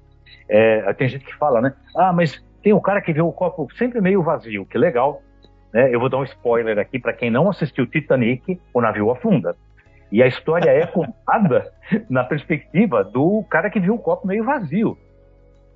É, 0.48 0.92
tem 0.94 1.08
gente 1.08 1.24
que 1.24 1.34
fala, 1.36 1.60
né? 1.60 1.72
Ah, 1.96 2.12
mas 2.12 2.42
tem 2.62 2.72
o 2.72 2.80
cara 2.80 3.00
que 3.00 3.12
vê 3.12 3.20
o 3.20 3.32
copo 3.32 3.68
sempre 3.76 4.00
meio 4.00 4.22
vazio, 4.22 4.66
que 4.66 4.78
legal. 4.78 5.22
Né? 5.72 5.94
Eu 5.94 6.00
vou 6.00 6.08
dar 6.08 6.18
um 6.18 6.24
spoiler 6.24 6.78
aqui 6.78 6.98
para 6.98 7.12
quem 7.12 7.30
não 7.30 7.50
assistiu 7.50 7.86
Titanic, 7.86 8.60
o 8.72 8.80
navio 8.80 9.10
afunda. 9.10 9.56
E 10.10 10.22
a 10.22 10.26
história 10.26 10.70
é 10.70 10.86
contada 10.86 11.70
na 12.08 12.24
perspectiva 12.24 13.02
do 13.02 13.44
cara 13.50 13.70
que 13.70 13.80
viu 13.80 13.94
o 13.94 13.98
copo 13.98 14.26
meio 14.26 14.44
vazio. 14.44 14.96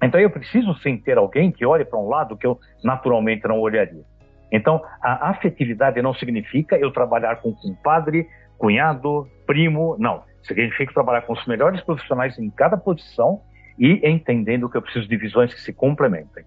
Então 0.02 0.18
eu 0.18 0.30
preciso 0.30 0.74
sim 0.76 0.96
ter 0.96 1.18
alguém 1.18 1.52
que 1.52 1.66
olhe 1.66 1.84
para 1.84 1.98
um 1.98 2.08
lado 2.08 2.36
que 2.36 2.46
eu 2.46 2.58
naturalmente 2.82 3.46
não 3.46 3.60
olharia. 3.60 4.02
Então 4.50 4.82
a 5.02 5.30
afetividade 5.30 6.00
não 6.00 6.14
significa 6.14 6.76
eu 6.76 6.90
trabalhar 6.90 7.36
com 7.36 7.52
compadre, 7.52 8.26
cunhado, 8.58 9.28
primo, 9.46 9.96
não. 9.98 10.22
Significa 10.42 10.92
trabalhar 10.92 11.22
com 11.22 11.34
os 11.34 11.46
melhores 11.46 11.80
profissionais 11.82 12.38
em 12.38 12.48
cada 12.50 12.76
posição 12.76 13.42
e 13.80 14.06
entendendo 14.06 14.68
que 14.68 14.76
eu 14.76 14.82
preciso 14.82 15.08
de 15.08 15.16
visões 15.16 15.54
que 15.54 15.60
se 15.60 15.72
complementem. 15.72 16.44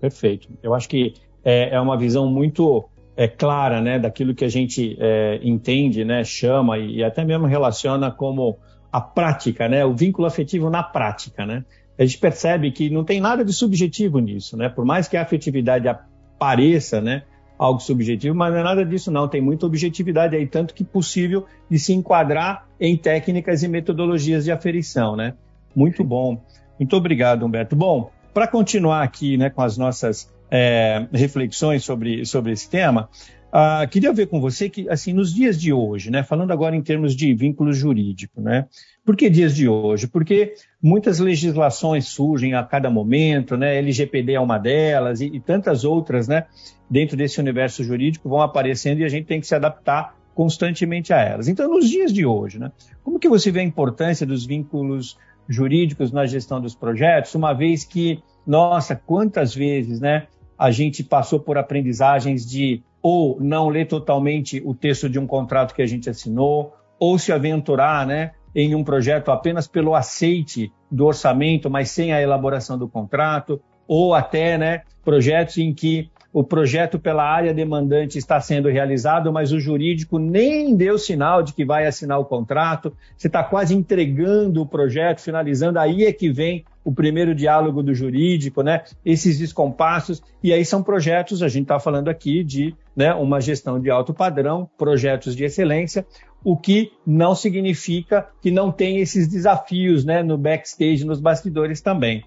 Perfeito. 0.00 0.48
Eu 0.62 0.74
acho 0.74 0.88
que 0.88 1.12
é, 1.44 1.74
é 1.74 1.80
uma 1.80 1.98
visão 1.98 2.30
muito 2.30 2.88
é, 3.14 3.28
clara, 3.28 3.82
né, 3.82 3.98
daquilo 3.98 4.34
que 4.34 4.44
a 4.44 4.48
gente 4.48 4.96
é, 4.98 5.40
entende, 5.42 6.04
né, 6.04 6.24
chama 6.24 6.78
e, 6.78 6.96
e, 6.96 7.04
até 7.04 7.24
mesmo 7.24 7.46
relaciona 7.46 8.10
como 8.10 8.58
a 8.90 9.00
prática, 9.00 9.68
né, 9.68 9.84
o 9.84 9.94
vínculo 9.94 10.26
afetivo 10.26 10.70
na 10.70 10.82
prática, 10.82 11.44
né. 11.44 11.64
A 11.98 12.04
gente 12.04 12.18
percebe 12.18 12.70
que 12.70 12.88
não 12.88 13.04
tem 13.04 13.20
nada 13.20 13.44
de 13.44 13.52
subjetivo 13.52 14.20
nisso, 14.20 14.56
né, 14.56 14.68
por 14.68 14.84
mais 14.84 15.06
que 15.06 15.16
a 15.16 15.22
afetividade 15.22 15.88
apareça, 15.88 17.00
né, 17.00 17.24
algo 17.58 17.80
subjetivo, 17.80 18.34
mas 18.34 18.52
não 18.52 18.60
é 18.60 18.62
nada 18.62 18.84
disso 18.84 19.10
não, 19.10 19.26
tem 19.26 19.40
muita 19.40 19.66
objetividade 19.66 20.36
aí, 20.36 20.46
tanto 20.46 20.72
que 20.72 20.84
possível 20.84 21.44
de 21.68 21.78
se 21.78 21.92
enquadrar 21.92 22.66
em 22.80 22.96
técnicas 22.96 23.62
e 23.62 23.68
metodologias 23.68 24.44
de 24.44 24.52
aferição, 24.52 25.16
né. 25.16 25.34
Muito 25.74 26.04
bom. 26.04 26.40
Muito 26.78 26.96
obrigado, 26.96 27.44
Humberto. 27.44 27.74
Bom, 27.74 28.10
para 28.32 28.46
continuar 28.46 29.02
aqui 29.02 29.36
né, 29.36 29.50
com 29.50 29.62
as 29.62 29.76
nossas 29.76 30.32
é, 30.50 31.06
reflexões 31.12 31.84
sobre, 31.84 32.24
sobre 32.24 32.52
esse 32.52 32.70
tema, 32.70 33.08
uh, 33.52 33.88
queria 33.88 34.12
ver 34.12 34.26
com 34.26 34.40
você 34.40 34.68
que, 34.68 34.88
assim, 34.88 35.12
nos 35.12 35.34
dias 35.34 35.60
de 35.60 35.72
hoje, 35.72 36.10
né, 36.10 36.22
falando 36.22 36.52
agora 36.52 36.76
em 36.76 36.82
termos 36.82 37.14
de 37.14 37.34
vínculo 37.34 37.72
jurídico, 37.72 38.40
né, 38.40 38.66
por 39.04 39.16
que 39.16 39.28
dias 39.28 39.54
de 39.54 39.68
hoje? 39.68 40.06
Porque 40.06 40.54
muitas 40.82 41.18
legislações 41.18 42.06
surgem 42.08 42.54
a 42.54 42.62
cada 42.62 42.90
momento, 42.90 43.56
né, 43.56 43.78
LGPD 43.78 44.34
é 44.34 44.40
uma 44.40 44.58
delas 44.58 45.20
e, 45.20 45.26
e 45.26 45.40
tantas 45.40 45.84
outras, 45.84 46.28
né, 46.28 46.46
dentro 46.88 47.16
desse 47.16 47.40
universo 47.40 47.82
jurídico 47.82 48.28
vão 48.28 48.40
aparecendo 48.40 49.00
e 49.00 49.04
a 49.04 49.08
gente 49.08 49.26
tem 49.26 49.40
que 49.40 49.46
se 49.46 49.54
adaptar 49.54 50.16
constantemente 50.34 51.12
a 51.12 51.18
elas. 51.18 51.48
Então, 51.48 51.68
nos 51.68 51.88
dias 51.88 52.12
de 52.12 52.24
hoje, 52.24 52.58
né, 52.58 52.70
como 53.02 53.18
que 53.18 53.28
você 53.28 53.50
vê 53.50 53.60
a 53.60 53.64
importância 53.64 54.26
dos 54.26 54.46
vínculos 54.46 55.18
jurídicos 55.48 56.12
na 56.12 56.26
gestão 56.26 56.60
dos 56.60 56.74
projetos, 56.74 57.34
uma 57.34 57.52
vez 57.52 57.84
que, 57.84 58.22
nossa, 58.46 58.94
quantas 58.94 59.54
vezes, 59.54 59.98
né, 60.00 60.26
a 60.58 60.70
gente 60.70 61.04
passou 61.04 61.38
por 61.38 61.56
aprendizagens 61.56 62.44
de 62.44 62.82
ou 63.00 63.38
não 63.40 63.68
ler 63.68 63.86
totalmente 63.86 64.60
o 64.64 64.74
texto 64.74 65.08
de 65.08 65.18
um 65.18 65.26
contrato 65.26 65.74
que 65.74 65.82
a 65.82 65.86
gente 65.86 66.10
assinou, 66.10 66.74
ou 66.98 67.18
se 67.18 67.32
aventurar, 67.32 68.04
né, 68.04 68.32
em 68.54 68.74
um 68.74 68.82
projeto 68.82 69.30
apenas 69.30 69.68
pelo 69.68 69.94
aceite 69.94 70.72
do 70.90 71.06
orçamento, 71.06 71.70
mas 71.70 71.90
sem 71.90 72.12
a 72.12 72.20
elaboração 72.20 72.76
do 72.76 72.88
contrato, 72.88 73.60
ou 73.86 74.14
até, 74.14 74.58
né, 74.58 74.82
projetos 75.04 75.58
em 75.58 75.72
que 75.72 76.10
o 76.32 76.44
projeto 76.44 76.98
pela 76.98 77.24
área 77.24 77.54
demandante 77.54 78.18
está 78.18 78.40
sendo 78.40 78.68
realizado, 78.68 79.32
mas 79.32 79.52
o 79.52 79.58
jurídico 79.58 80.18
nem 80.18 80.76
deu 80.76 80.98
sinal 80.98 81.42
de 81.42 81.54
que 81.54 81.64
vai 81.64 81.86
assinar 81.86 82.18
o 82.18 82.24
contrato, 82.24 82.94
você 83.16 83.28
está 83.28 83.42
quase 83.42 83.74
entregando 83.74 84.60
o 84.60 84.66
projeto, 84.66 85.20
finalizando, 85.20 85.78
aí 85.78 86.04
é 86.04 86.12
que 86.12 86.30
vem 86.30 86.64
o 86.88 86.92
primeiro 86.94 87.34
diálogo 87.34 87.82
do 87.82 87.92
jurídico, 87.92 88.62
né? 88.62 88.82
Esses 89.04 89.38
descompassos, 89.38 90.22
e 90.42 90.54
aí 90.54 90.64
são 90.64 90.82
projetos, 90.82 91.42
a 91.42 91.48
gente 91.48 91.64
está 91.64 91.78
falando 91.78 92.08
aqui 92.08 92.42
de 92.42 92.74
né, 92.96 93.12
uma 93.12 93.42
gestão 93.42 93.78
de 93.78 93.90
alto 93.90 94.14
padrão, 94.14 94.70
projetos 94.78 95.36
de 95.36 95.44
excelência, 95.44 96.06
o 96.42 96.56
que 96.56 96.90
não 97.06 97.34
significa 97.34 98.26
que 98.40 98.50
não 98.50 98.72
tem 98.72 99.00
esses 99.00 99.28
desafios 99.28 100.02
né, 100.02 100.22
no 100.22 100.38
backstage, 100.38 101.04
nos 101.04 101.20
bastidores 101.20 101.82
também. 101.82 102.24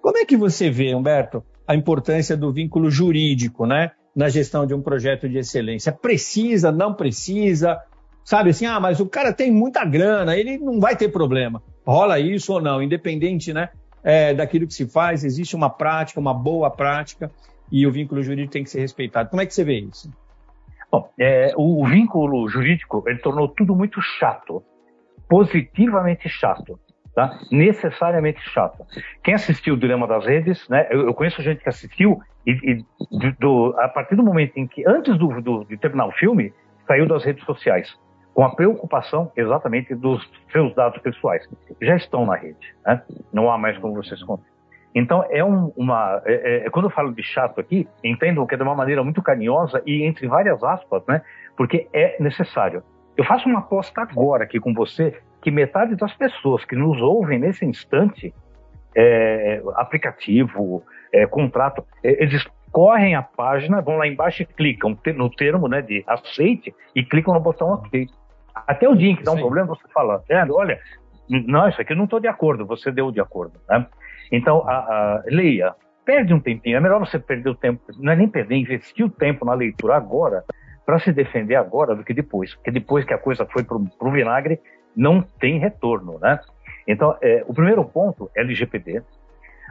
Como 0.00 0.16
é 0.16 0.24
que 0.24 0.36
você 0.36 0.70
vê, 0.70 0.94
Humberto, 0.94 1.42
a 1.66 1.74
importância 1.74 2.36
do 2.36 2.52
vínculo 2.52 2.88
jurídico, 2.88 3.66
né? 3.66 3.90
Na 4.14 4.28
gestão 4.28 4.64
de 4.64 4.74
um 4.74 4.80
projeto 4.80 5.28
de 5.28 5.38
excelência. 5.38 5.90
Precisa, 5.90 6.70
não 6.70 6.94
precisa? 6.94 7.80
Sabe 8.24 8.50
assim, 8.50 8.64
ah, 8.64 8.78
mas 8.78 9.00
o 9.00 9.06
cara 9.06 9.32
tem 9.32 9.50
muita 9.50 9.84
grana, 9.84 10.36
ele 10.36 10.56
não 10.56 10.78
vai 10.78 10.94
ter 10.94 11.08
problema. 11.08 11.60
Rola 11.84 12.20
isso 12.20 12.52
ou 12.52 12.62
não, 12.62 12.82
independente, 12.82 13.52
né? 13.52 13.70
É, 14.04 14.34
daquilo 14.34 14.66
que 14.66 14.74
se 14.74 14.86
faz, 14.86 15.24
existe 15.24 15.56
uma 15.56 15.70
prática, 15.70 16.20
uma 16.20 16.34
boa 16.34 16.70
prática, 16.70 17.30
e 17.72 17.86
o 17.86 17.90
vínculo 17.90 18.22
jurídico 18.22 18.52
tem 18.52 18.62
que 18.62 18.70
ser 18.70 18.80
respeitado. 18.80 19.30
Como 19.30 19.40
é 19.40 19.46
que 19.46 19.54
você 19.54 19.64
vê 19.64 19.80
isso? 19.80 20.12
Bom, 20.92 21.10
é, 21.18 21.52
o, 21.56 21.82
o 21.82 21.86
vínculo 21.86 22.46
jurídico 22.48 23.02
ele 23.06 23.18
tornou 23.18 23.48
tudo 23.48 23.74
muito 23.74 24.00
chato, 24.02 24.62
positivamente 25.28 26.28
chato 26.28 26.78
tá? 27.14 27.38
necessariamente 27.50 28.40
chata. 28.50 28.84
Quem 29.22 29.34
assistiu 29.34 29.74
o 29.74 29.76
Dilema 29.76 30.06
das 30.06 30.26
Redes, 30.26 30.68
né? 30.68 30.86
eu, 30.90 31.06
eu 31.06 31.14
conheço 31.14 31.40
gente 31.42 31.62
que 31.62 31.68
assistiu 31.68 32.20
e, 32.46 32.52
e 32.52 33.32
do, 33.38 33.74
a 33.78 33.88
partir 33.88 34.16
do 34.16 34.22
momento 34.22 34.56
em 34.56 34.66
que, 34.66 34.86
antes 34.86 35.16
do, 35.16 35.40
do, 35.40 35.64
de 35.64 35.76
terminar 35.76 36.06
o 36.06 36.12
filme, 36.12 36.52
saiu 36.86 37.06
das 37.06 37.24
redes 37.24 37.44
sociais, 37.44 37.96
com 38.34 38.44
a 38.44 38.50
preocupação 38.50 39.30
exatamente 39.36 39.94
dos 39.94 40.28
seus 40.50 40.74
dados 40.74 41.00
pessoais. 41.00 41.48
Já 41.80 41.96
estão 41.96 42.26
na 42.26 42.34
rede, 42.34 42.74
né? 42.84 43.00
não 43.32 43.50
há 43.50 43.56
mais 43.56 43.78
como 43.78 43.94
vocês 43.94 44.22
contar. 44.24 44.52
Então, 44.94 45.24
é 45.28 45.44
um, 45.44 45.72
uma. 45.76 46.22
É, 46.24 46.34
é, 46.34 46.66
é, 46.66 46.70
quando 46.70 46.86
eu 46.86 46.90
falo 46.90 47.12
de 47.12 47.22
chato 47.22 47.60
aqui, 47.60 47.88
entendam 48.02 48.46
que 48.46 48.54
é 48.54 48.58
de 48.58 48.62
uma 48.62 48.76
maneira 48.76 49.02
muito 49.02 49.20
carinhosa 49.20 49.82
e 49.84 50.04
entre 50.04 50.28
várias 50.28 50.62
aspas, 50.62 51.02
né? 51.08 51.20
Porque 51.56 51.88
é 51.92 52.16
necessário. 52.20 52.82
Eu 53.16 53.24
faço 53.24 53.48
uma 53.48 53.60
aposta 53.60 54.02
agora 54.02 54.44
aqui 54.44 54.60
com 54.60 54.72
você 54.72 55.20
que 55.42 55.50
metade 55.50 55.96
das 55.96 56.14
pessoas 56.14 56.64
que 56.64 56.76
nos 56.76 57.00
ouvem 57.00 57.38
nesse 57.38 57.64
instante, 57.64 58.32
é, 58.94 59.60
aplicativo, 59.74 60.82
é, 61.12 61.26
contrato, 61.26 61.84
é, 62.02 62.22
eles 62.22 62.46
correm 62.70 63.14
a 63.14 63.22
página, 63.22 63.80
vão 63.80 63.96
lá 63.96 64.06
embaixo 64.06 64.42
e 64.42 64.46
clicam 64.46 64.96
no 65.14 65.30
termo 65.30 65.68
né, 65.68 65.82
de 65.82 66.02
aceite 66.06 66.74
e 66.94 67.04
clicam 67.04 67.34
no 67.34 67.40
botão 67.40 67.72
OK. 67.72 68.08
Até 68.54 68.88
o 68.88 68.94
dia 68.94 69.10
em 69.10 69.16
que 69.16 69.24
dá 69.24 69.32
um 69.32 69.36
problema, 69.36 69.66
você 69.66 69.86
fala, 69.92 70.22
olha, 70.50 70.78
não, 71.28 71.68
isso 71.68 71.80
aqui 71.80 71.92
eu 71.92 71.96
não 71.96 72.04
estou 72.04 72.20
de 72.20 72.28
acordo, 72.28 72.66
você 72.66 72.90
deu 72.90 73.10
de 73.10 73.20
acordo. 73.20 73.58
Né? 73.68 73.86
Então, 74.30 74.62
a, 74.68 74.74
a, 74.74 75.22
leia, 75.26 75.74
perde 76.04 76.32
um 76.32 76.40
tempinho, 76.40 76.76
é 76.76 76.80
melhor 76.80 77.00
você 77.00 77.18
perder 77.18 77.50
o 77.50 77.54
tempo, 77.54 77.82
não 77.98 78.12
é 78.12 78.16
nem 78.16 78.28
perder, 78.28 78.56
investir 78.56 79.04
o 79.04 79.10
tempo 79.10 79.44
na 79.44 79.54
leitura 79.54 79.96
agora, 79.96 80.44
para 80.86 80.98
se 80.98 81.12
defender 81.12 81.56
agora 81.56 81.94
do 81.94 82.04
que 82.04 82.12
depois, 82.12 82.54
porque 82.54 82.70
depois 82.70 83.04
que 83.04 83.14
a 83.14 83.18
coisa 83.18 83.46
foi 83.46 83.64
para 83.64 83.76
o 83.76 84.12
vinagre, 84.12 84.60
não 84.94 85.22
tem 85.22 85.58
retorno, 85.58 86.18
né? 86.20 86.38
Então, 86.86 87.16
é, 87.22 87.42
o 87.46 87.54
primeiro 87.54 87.84
ponto 87.84 88.30
é 88.36 88.42
LGPD. 88.42 89.02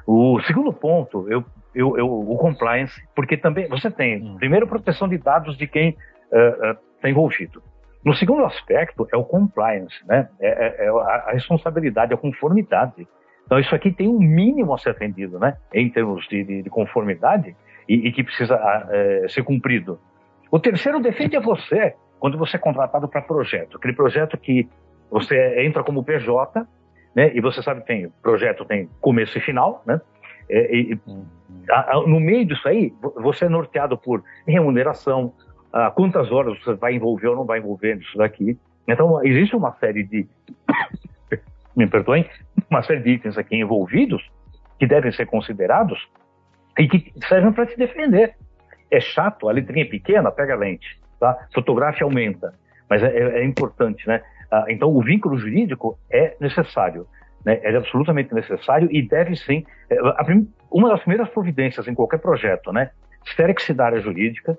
O 0.05 0.41
segundo 0.41 0.73
ponto, 0.73 1.31
eu, 1.31 1.45
eu, 1.73 1.97
eu, 1.97 2.07
o 2.11 2.37
compliance, 2.37 2.99
porque 3.15 3.37
também 3.37 3.67
você 3.69 3.89
tem, 3.91 4.21
hum. 4.21 4.35
primeiro, 4.37 4.67
proteção 4.67 5.07
de 5.07 5.17
dados 5.17 5.55
de 5.55 5.67
quem 5.67 5.95
está 6.31 6.71
uh, 6.71 7.05
uh, 7.05 7.07
envolvido. 7.07 7.61
No 8.03 8.13
segundo 8.13 8.43
aspecto 8.43 9.07
é 9.13 9.17
o 9.17 9.23
compliance, 9.23 9.95
né? 10.05 10.27
É, 10.39 10.47
é, 10.47 10.85
é 10.85 10.89
a, 10.89 11.31
responsabilidade, 11.31 12.13
a 12.13 12.17
conformidade. 12.17 13.07
Então 13.45 13.59
isso 13.59 13.73
aqui 13.73 13.91
tem 13.91 14.07
um 14.07 14.19
mínimo 14.19 14.73
a 14.73 14.77
ser 14.77 14.89
atendido, 14.89 15.39
né? 15.39 15.55
Em 15.73 15.89
termos 15.89 16.27
de, 16.27 16.43
de, 16.43 16.63
de 16.63 16.69
conformidade 16.69 17.55
e, 17.87 18.07
e, 18.07 18.11
que 18.11 18.23
precisa 18.23 18.55
é, 18.89 19.27
ser 19.29 19.43
cumprido. 19.43 19.99
O 20.51 20.59
terceiro 20.59 20.99
defeito 20.99 21.35
é 21.35 21.39
você, 21.39 21.95
quando 22.19 22.37
você 22.37 22.57
é 22.57 22.59
contratado 22.59 23.07
para 23.07 23.21
projeto. 23.21 23.77
Aquele 23.77 23.93
projeto 23.93 24.37
que 24.37 24.67
você 25.09 25.63
entra 25.63 25.83
como 25.83 26.03
PJ, 26.03 26.67
né? 27.15 27.31
E 27.33 27.39
você 27.39 27.61
sabe 27.61 27.81
que 27.81 27.87
tem 27.87 28.09
projeto 28.21 28.65
tem 28.65 28.89
começo 28.99 29.37
e 29.37 29.41
final, 29.41 29.81
né? 29.85 30.01
É, 30.49 30.75
e, 30.75 30.99
a, 31.69 31.95
a, 31.95 32.01
no 32.01 32.19
meio 32.19 32.45
disso 32.45 32.67
aí, 32.67 32.93
você 33.15 33.45
é 33.45 33.49
norteado 33.49 33.97
por 33.97 34.23
remuneração, 34.45 35.33
ah, 35.73 35.89
quantas 35.89 36.31
horas 36.31 36.57
você 36.63 36.75
vai 36.75 36.93
envolver 36.93 37.27
ou 37.27 37.35
não 37.35 37.45
vai 37.45 37.57
envolver 37.57 37.95
nisso 37.95 38.15
daqui. 38.17 38.57
Então, 38.87 39.25
existe 39.25 39.55
uma 39.55 39.73
série 39.79 40.03
de, 40.03 40.27
me 41.75 41.87
perdoem, 41.87 42.29
uma 42.69 42.83
série 42.83 42.99
de 42.99 43.09
itens 43.09 43.37
aqui 43.37 43.55
envolvidos 43.55 44.23
que 44.77 44.85
devem 44.85 45.11
ser 45.11 45.25
considerados 45.25 46.07
e 46.77 46.87
que 46.87 47.11
servem 47.27 47.51
para 47.51 47.65
te 47.65 47.75
defender. 47.75 48.35
É 48.91 48.99
chato, 48.99 49.49
a 49.49 49.51
letrinha 49.51 49.83
é 49.83 49.87
pequena, 49.87 50.31
pega 50.31 50.55
lente, 50.55 50.99
tá? 51.19 51.47
Fotografe 51.51 52.03
aumenta, 52.03 52.53
mas 52.87 53.01
é, 53.01 53.07
é, 53.07 53.39
é 53.39 53.43
importante, 53.43 54.07
né? 54.07 54.21
Ah, 54.51 54.65
então, 54.69 54.95
o 54.95 55.01
vínculo 55.01 55.37
jurídico 55.37 55.97
é 56.11 56.35
necessário, 56.39 57.07
né? 57.43 57.59
É 57.63 57.75
absolutamente 57.75 58.31
necessário 58.31 58.87
e 58.91 59.01
deve 59.01 59.35
sim. 59.35 59.65
É, 59.89 59.97
uma 60.69 60.89
das 60.89 60.99
primeiras 60.99 61.29
providências 61.29 61.87
em 61.87 61.95
qualquer 61.95 62.19
projeto, 62.19 62.71
né? 62.71 62.91
Esfericidade 63.25 63.99
jurídica, 64.01 64.55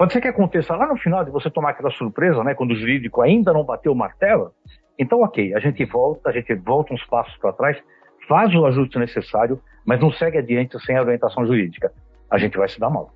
Pode 0.00 0.14
ser 0.14 0.22
que 0.22 0.28
aconteça 0.28 0.74
lá 0.74 0.86
no 0.86 0.96
final 0.96 1.22
de 1.26 1.30
você 1.30 1.50
tomar 1.50 1.72
aquela 1.72 1.90
surpresa, 1.90 2.42
né, 2.42 2.54
quando 2.54 2.70
o 2.70 2.74
jurídico 2.74 3.20
ainda 3.20 3.52
não 3.52 3.62
bateu 3.62 3.92
o 3.92 3.94
martelo. 3.94 4.50
Então, 4.98 5.20
ok, 5.20 5.52
a 5.52 5.60
gente 5.60 5.84
volta, 5.84 6.30
a 6.30 6.32
gente 6.32 6.54
volta 6.54 6.94
uns 6.94 7.04
passos 7.04 7.36
para 7.36 7.52
trás, 7.52 7.76
faz 8.26 8.54
o 8.54 8.64
ajuste 8.64 8.98
necessário, 8.98 9.60
mas 9.84 10.00
não 10.00 10.10
segue 10.10 10.38
adiante 10.38 10.80
sem 10.86 10.96
a 10.96 11.02
orientação 11.02 11.46
jurídica. 11.46 11.92
A 12.30 12.38
gente 12.38 12.56
vai 12.56 12.66
se 12.66 12.80
dar 12.80 12.88
mal. 12.88 13.12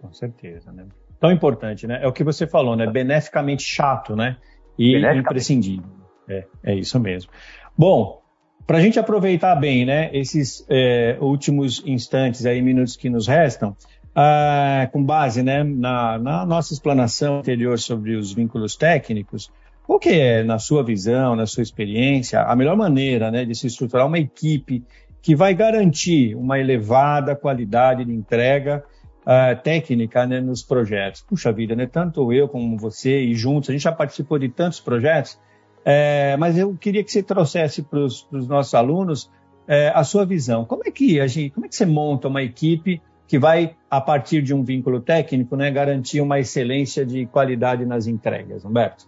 Com 0.00 0.10
certeza, 0.14 0.72
né? 0.72 0.86
Tão 1.20 1.30
importante, 1.30 1.86
né? 1.86 1.98
É 2.02 2.08
o 2.08 2.12
que 2.12 2.24
você 2.24 2.46
falou, 2.46 2.74
né? 2.74 2.86
Beneficamente 2.86 3.62
chato, 3.62 4.16
né? 4.16 4.38
E 4.78 4.96
imprescindível. 4.96 5.90
É, 6.26 6.46
é 6.64 6.74
isso 6.74 6.98
mesmo. 6.98 7.30
Bom, 7.76 8.22
para 8.66 8.78
a 8.78 8.80
gente 8.80 8.98
aproveitar 8.98 9.54
bem, 9.56 9.84
né? 9.84 10.08
Esses 10.14 10.66
é, 10.70 11.18
últimos 11.20 11.86
instantes 11.86 12.46
aí, 12.46 12.62
minutos 12.62 12.96
que 12.96 13.10
nos 13.10 13.28
restam, 13.28 13.76
ah, 14.18 14.88
com 14.90 15.04
base 15.04 15.42
né, 15.42 15.62
na, 15.62 16.18
na, 16.18 16.46
nossa 16.46 16.72
explanação 16.72 17.40
anterior 17.40 17.78
sobre 17.78 18.16
os 18.16 18.32
vínculos 18.32 18.74
técnicos, 18.74 19.52
qual 19.86 19.98
que 19.98 20.08
é, 20.08 20.42
na 20.42 20.58
sua 20.58 20.82
visão, 20.82 21.36
na 21.36 21.44
sua 21.44 21.62
experiência, 21.62 22.40
a 22.40 22.56
melhor 22.56 22.78
maneira 22.78 23.30
né, 23.30 23.44
de 23.44 23.54
se 23.54 23.66
estruturar 23.66 24.06
uma 24.06 24.18
equipe 24.18 24.82
que 25.20 25.36
vai 25.36 25.52
garantir 25.52 26.34
uma 26.34 26.58
elevada 26.58 27.36
qualidade 27.36 28.06
de 28.06 28.12
entrega 28.12 28.82
uh, 29.20 29.62
técnica 29.62 30.24
né, 30.26 30.40
nos 30.40 30.62
projetos? 30.62 31.20
Puxa 31.20 31.52
vida, 31.52 31.76
né, 31.76 31.86
tanto 31.86 32.32
eu 32.32 32.48
como 32.48 32.78
você 32.78 33.20
e 33.20 33.34
juntos, 33.34 33.68
a 33.68 33.72
gente 33.74 33.82
já 33.82 33.92
participou 33.92 34.38
de 34.38 34.48
tantos 34.48 34.80
projetos, 34.80 35.38
é, 35.84 36.38
mas 36.38 36.56
eu 36.56 36.74
queria 36.74 37.04
que 37.04 37.12
você 37.12 37.22
trouxesse 37.22 37.82
para 37.82 38.00
os 38.00 38.26
nossos 38.48 38.74
alunos 38.74 39.30
é, 39.68 39.92
a 39.94 40.02
sua 40.02 40.24
visão. 40.24 40.64
Como 40.64 40.82
é 40.86 40.90
que 40.90 41.20
a 41.20 41.26
gente, 41.26 41.50
como 41.50 41.66
é 41.66 41.68
que 41.68 41.76
você 41.76 41.84
monta 41.84 42.28
uma 42.28 42.42
equipe 42.42 43.02
que 43.26 43.38
vai, 43.38 43.74
a 43.90 44.00
partir 44.00 44.40
de 44.42 44.54
um 44.54 44.62
vínculo 44.62 45.00
técnico, 45.00 45.56
né, 45.56 45.70
garantir 45.70 46.20
uma 46.20 46.38
excelência 46.38 47.04
de 47.04 47.26
qualidade 47.26 47.84
nas 47.84 48.06
entregas. 48.06 48.64
Humberto? 48.64 49.06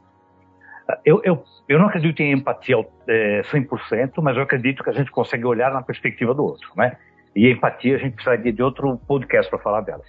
Eu, 1.04 1.20
eu, 1.22 1.44
eu 1.68 1.78
não 1.78 1.86
acredito 1.86 2.20
em 2.20 2.32
empatia 2.32 2.76
é, 3.06 3.42
100%, 3.42 4.12
mas 4.22 4.36
eu 4.36 4.42
acredito 4.42 4.82
que 4.82 4.90
a 4.90 4.92
gente 4.92 5.10
consegue 5.10 5.44
olhar 5.44 5.70
na 5.72 5.82
perspectiva 5.82 6.34
do 6.34 6.42
outro, 6.42 6.70
né? 6.76 6.96
E 7.36 7.50
empatia 7.50 7.96
a 7.96 7.98
gente 7.98 8.14
precisaria 8.14 8.52
de 8.52 8.62
outro 8.62 8.98
podcast 9.06 9.50
para 9.50 9.58
falar 9.58 9.82
delas. 9.82 10.06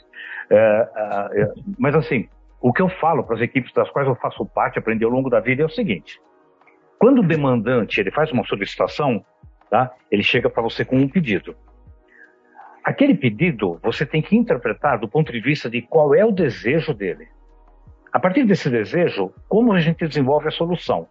É, 0.50 0.90
é, 1.34 1.54
mas 1.78 1.94
assim, 1.96 2.28
o 2.62 2.74
que 2.74 2.82
eu 2.82 2.90
falo 2.90 3.24
para 3.24 3.36
as 3.36 3.42
equipes 3.42 3.74
das 3.74 3.90
quais 3.90 4.08
eu 4.08 4.16
faço 4.16 4.46
parte, 4.46 4.80
aprendi 4.80 5.04
ao 5.04 5.12
longo 5.12 5.30
da 5.30 5.40
vida, 5.40 5.62
é 5.62 5.66
o 5.66 5.70
seguinte: 5.70 6.20
quando 6.98 7.20
o 7.20 7.28
demandante 7.28 8.00
ele 8.00 8.10
faz 8.10 8.32
uma 8.32 8.46
solicitação, 8.46 9.24
tá? 9.70 9.92
Ele 10.10 10.24
chega 10.24 10.50
para 10.50 10.64
você 10.64 10.84
com 10.84 10.98
um 10.98 11.08
pedido. 11.08 11.56
Aquele 12.90 13.14
pedido 13.14 13.80
você 13.84 14.04
tem 14.04 14.20
que 14.20 14.36
interpretar 14.36 14.98
do 14.98 15.08
ponto 15.08 15.32
de 15.32 15.40
vista 15.40 15.70
de 15.70 15.80
qual 15.80 16.16
é 16.16 16.26
o 16.26 16.32
desejo 16.32 16.92
dele. 16.92 17.28
A 18.12 18.20
partir 18.20 18.46
desse 18.46 18.68
desejo, 18.68 19.32
como 19.48 19.74
a 19.74 19.80
gente 19.80 20.08
desenvolve 20.08 20.48
a 20.48 20.52
solução? 20.52 21.08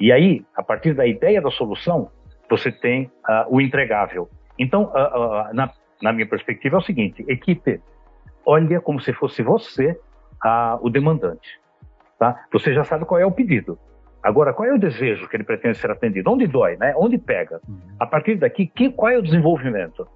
E 0.00 0.10
aí, 0.10 0.42
a 0.56 0.62
partir 0.62 0.94
da 0.94 1.06
ideia 1.06 1.42
da 1.42 1.50
solução, 1.50 2.10
você 2.48 2.72
tem 2.72 3.12
uh, 3.28 3.44
o 3.54 3.60
entregável. 3.60 4.26
Então, 4.58 4.84
uh, 4.84 5.50
uh, 5.50 5.52
na, 5.54 5.70
na, 6.00 6.14
minha 6.14 6.26
perspectiva, 6.26 6.76
é 6.76 6.78
o 6.78 6.82
seguinte: 6.82 7.22
equipe, 7.28 7.78
olha 8.46 8.80
como 8.80 8.98
se 8.98 9.12
fosse 9.12 9.42
você 9.42 10.00
o 10.80 10.88
demandante. 10.88 11.60
Tá? 12.18 12.42
Você 12.50 12.72
já 12.72 12.84
sabe 12.84 13.04
qual 13.04 13.20
é 13.20 13.26
o 13.26 13.32
pedido. 13.32 13.78
Agora, 14.22 14.54
qual 14.54 14.66
é 14.66 14.72
o 14.72 14.78
desejo 14.78 15.28
que 15.28 15.36
ele 15.36 15.44
pretende 15.44 15.76
ser 15.76 15.90
atendido? 15.90 16.30
Onde 16.30 16.46
dói, 16.46 16.76
né? 16.78 16.94
Onde 16.96 17.18
pega? 17.18 17.60
Uhum. 17.68 17.78
A 18.00 18.06
partir 18.06 18.36
daqui, 18.36 18.66
que, 18.66 18.90
qual 18.90 19.12
é 19.12 19.18
o 19.18 19.22
desenvolvimento? 19.22 20.08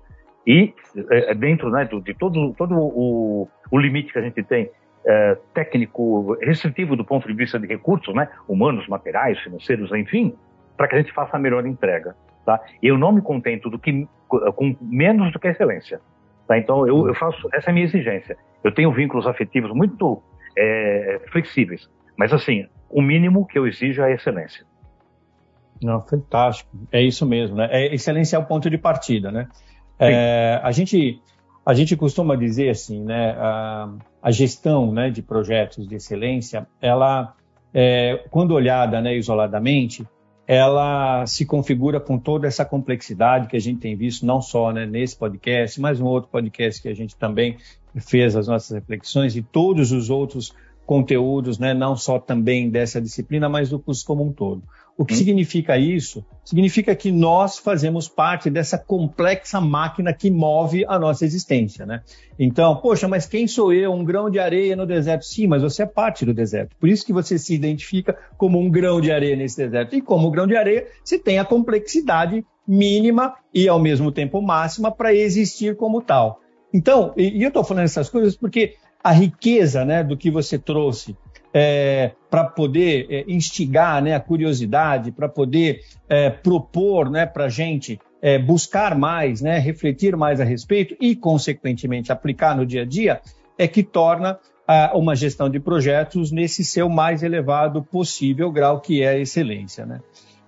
E 0.47 0.75
é, 1.11 1.31
é, 1.31 1.35
dentro 1.35 1.71
né, 1.71 1.85
de 1.85 2.15
todo, 2.15 2.53
todo 2.55 2.75
o, 2.77 3.49
o 3.71 3.79
limite 3.79 4.13
que 4.13 4.19
a 4.19 4.23
gente 4.23 4.43
tem 4.43 4.71
é, 5.07 5.37
técnico, 5.55 6.37
restritivo 6.41 6.97
do 6.97 7.05
ponto 7.05 7.27
de 7.27 7.35
vista 7.35 7.59
de 7.59 7.67
recursos, 7.67 8.15
né, 8.15 8.29
humanos, 8.49 8.87
materiais, 8.89 9.39
financeiros, 9.41 9.93
enfim, 9.93 10.35
para 10.77 10.89
que 10.89 10.95
a 10.95 10.99
gente 10.99 11.13
faça 11.13 11.37
a 11.37 11.41
melhor 11.41 11.67
entrega. 11.67 12.15
Tá? 12.45 12.61
Eu 12.83 12.99
não 12.99 13.13
me 13.13 13.23
contento 13.23 13.71
do 13.71 13.79
que, 13.79 14.07
com 14.29 14.77
menos 14.81 15.33
do 15.33 15.39
que 15.39 15.49
a 15.49 15.51
excelência. 15.51 16.01
Tá? 16.47 16.59
Então, 16.59 16.87
eu, 16.87 17.07
eu 17.07 17.15
faço, 17.15 17.49
essa 17.53 17.69
é 17.69 17.71
a 17.71 17.75
minha 17.75 17.87
exigência. 17.87 18.37
Eu 18.65 18.73
tenho 18.73 18.93
vínculos 18.93 19.27
afetivos 19.27 19.71
muito 19.73 20.23
é, 20.57 21.21
flexíveis, 21.31 21.89
mas 22.17 22.33
assim, 22.33 22.67
o 22.91 23.01
mínimo 23.01 23.47
que 23.47 23.59
eu 23.59 23.67
exijo 23.67 24.03
é 24.03 24.07
a 24.07 24.15
excelência. 24.15 24.65
Não, 25.83 26.01
fantástico. 26.01 26.71
É 26.93 27.01
isso 27.01 27.27
mesmo, 27.27 27.57
né? 27.57 27.69
É, 27.71 27.95
excelência 27.95 28.37
é 28.37 28.39
o 28.39 28.45
ponto 28.45 28.71
de 28.71 28.79
partida, 28.79 29.33
né? 29.33 29.49
É, 30.11 30.61
a, 30.63 30.73
gente, 30.73 31.21
a 31.65 31.75
gente 31.75 31.97
costuma 31.97 32.37
dizer 32.37 32.71
assim, 32.71 33.03
né, 33.03 33.31
a, 33.39 33.93
a 34.23 34.31
gestão 34.31 34.93
né, 34.93 35.11
de 35.11 35.23
projetos 35.23 35.87
de 35.87 35.95
excelência, 35.95 36.67
ela, 36.81 37.35
é, 37.73 38.25
quando 38.31 38.53
olhada 38.53 39.01
né, 39.01 39.17
isoladamente, 39.17 40.07
ela 40.47 41.25
se 41.27 41.47
configura 41.47 42.01
com 42.01 42.19
toda 42.19 42.47
essa 42.47 42.65
complexidade 42.65 43.47
que 43.47 43.57
a 43.57 43.61
gente 43.61 43.81
tem 43.81 43.97
visto, 43.97 44.27
não 44.27 44.43
só 44.43 44.73
né, 44.73 44.85
nesse 44.85 45.17
podcast, 45.17 45.81
mas 45.81 46.01
um 46.01 46.07
outro 46.07 46.31
podcast 46.31 46.83
que 46.83 46.89
a 46.89 46.95
gente 46.95 47.17
também 47.17 47.57
fez 47.97 48.35
as 48.35 48.49
nossas 48.49 48.71
reflexões 48.71 49.37
e 49.37 49.43
todos 49.43 49.93
os 49.93 50.11
outros 50.11 50.53
conteúdos, 50.87 51.59
né, 51.59 51.73
não 51.73 51.97
só 51.97 52.19
também 52.19 52.69
dessa 52.69 53.01
disciplina, 53.01 53.49
mas 53.49 53.71
do 53.71 53.79
curso 53.79 54.05
como 54.05 54.25
um 54.25 54.33
todo. 54.33 54.63
O 54.97 55.05
que 55.07 55.15
hum. 55.15 55.17
significa 55.17 55.79
isso? 55.79 56.25
Significa 56.45 56.95
que 56.95 57.11
nós 57.11 57.59
fazemos 57.59 58.09
parte 58.09 58.51
dessa 58.51 58.77
complexa 58.77 59.61
máquina 59.61 60.13
que 60.13 60.31
move 60.31 60.85
a 60.87 60.99
nossa 60.99 61.25
existência, 61.25 61.87
né? 61.87 62.03
Então, 62.39 62.77
poxa, 62.77 63.09
mas 63.09 63.25
quem 63.25 63.47
sou 63.47 63.73
eu? 63.73 63.93
Um 63.93 64.05
grão 64.05 64.29
de 64.29 64.39
areia 64.39 64.77
no 64.77 64.87
deserto? 64.87 65.25
Sim, 65.25 65.47
mas 65.47 65.63
você 65.63 65.85
é 65.85 65.87
parte 65.87 66.27
do 66.27 66.35
deserto. 66.35 66.77
Por 66.79 66.89
isso 66.89 67.07
que 67.07 67.13
você 67.13 67.39
se 67.39 67.55
identifica 67.55 68.17
como 68.37 68.59
um 68.59 68.71
grão 68.71 69.01
de 69.01 69.11
areia 69.11 69.35
nesse 69.35 69.57
deserto. 69.57 69.97
E 69.97 70.03
como 70.03 70.31
grão 70.31 70.47
de 70.47 70.57
areia, 70.57 70.87
você 71.03 71.19
tem 71.19 71.39
a 71.39 71.45
complexidade 71.45 72.45
mínima 72.69 73.35
e 73.53 73.69
ao 73.69 73.79
mesmo 73.79 74.13
tempo 74.13 74.43
máxima 74.43 74.91
para 74.93 75.15
existir 75.15 75.75
como 75.77 76.03
tal. 76.03 76.41
Então, 76.73 77.13
e 77.17 77.43
eu 77.43 77.49
estou 77.49 77.65
falando 77.65 77.85
essas 77.85 78.09
coisas 78.09 78.37
porque 78.37 78.75
a 79.03 79.13
riqueza 79.13 79.85
né, 79.85 80.03
do 80.05 80.17
que 80.17 80.31
você 80.31 80.59
trouxe 80.59 81.17
é, 81.53 82.13
para 82.31 82.45
poder 82.45 83.07
é, 83.11 83.25
instigar 83.29 84.03
né, 84.03 84.15
a 84.15 84.21
curiosidade, 84.21 85.13
para 85.13 85.29
poder 85.29 85.81
é, 86.09 86.31
propor 86.31 87.11
né, 87.11 87.27
para 87.27 87.45
a 87.45 87.49
gente 87.49 88.01
é, 88.21 88.39
buscar 88.39 88.97
mais, 88.97 89.41
né, 89.41 89.59
refletir 89.59 90.17
mais 90.17 90.41
a 90.41 90.45
respeito 90.45 90.97
e, 91.01 91.15
consequentemente, 91.15 92.13
aplicar 92.13 92.57
no 92.57 92.65
dia 92.65 92.83
a 92.83 92.87
dia, 92.87 93.21
é 93.59 93.67
que 93.67 93.83
torna 93.83 94.39
uma 94.95 95.15
gestão 95.15 95.51
de 95.51 95.61
projetos 95.61 96.33
nesse 96.33 96.65
seu 96.65 96.89
mais 96.89 97.23
elevado 97.23 97.83
possível 97.83 98.51
grau, 98.51 98.81
que 98.81 99.03
é 99.03 99.09
a 99.09 99.19
excelência. 99.19 99.85
Né? 99.85 100.01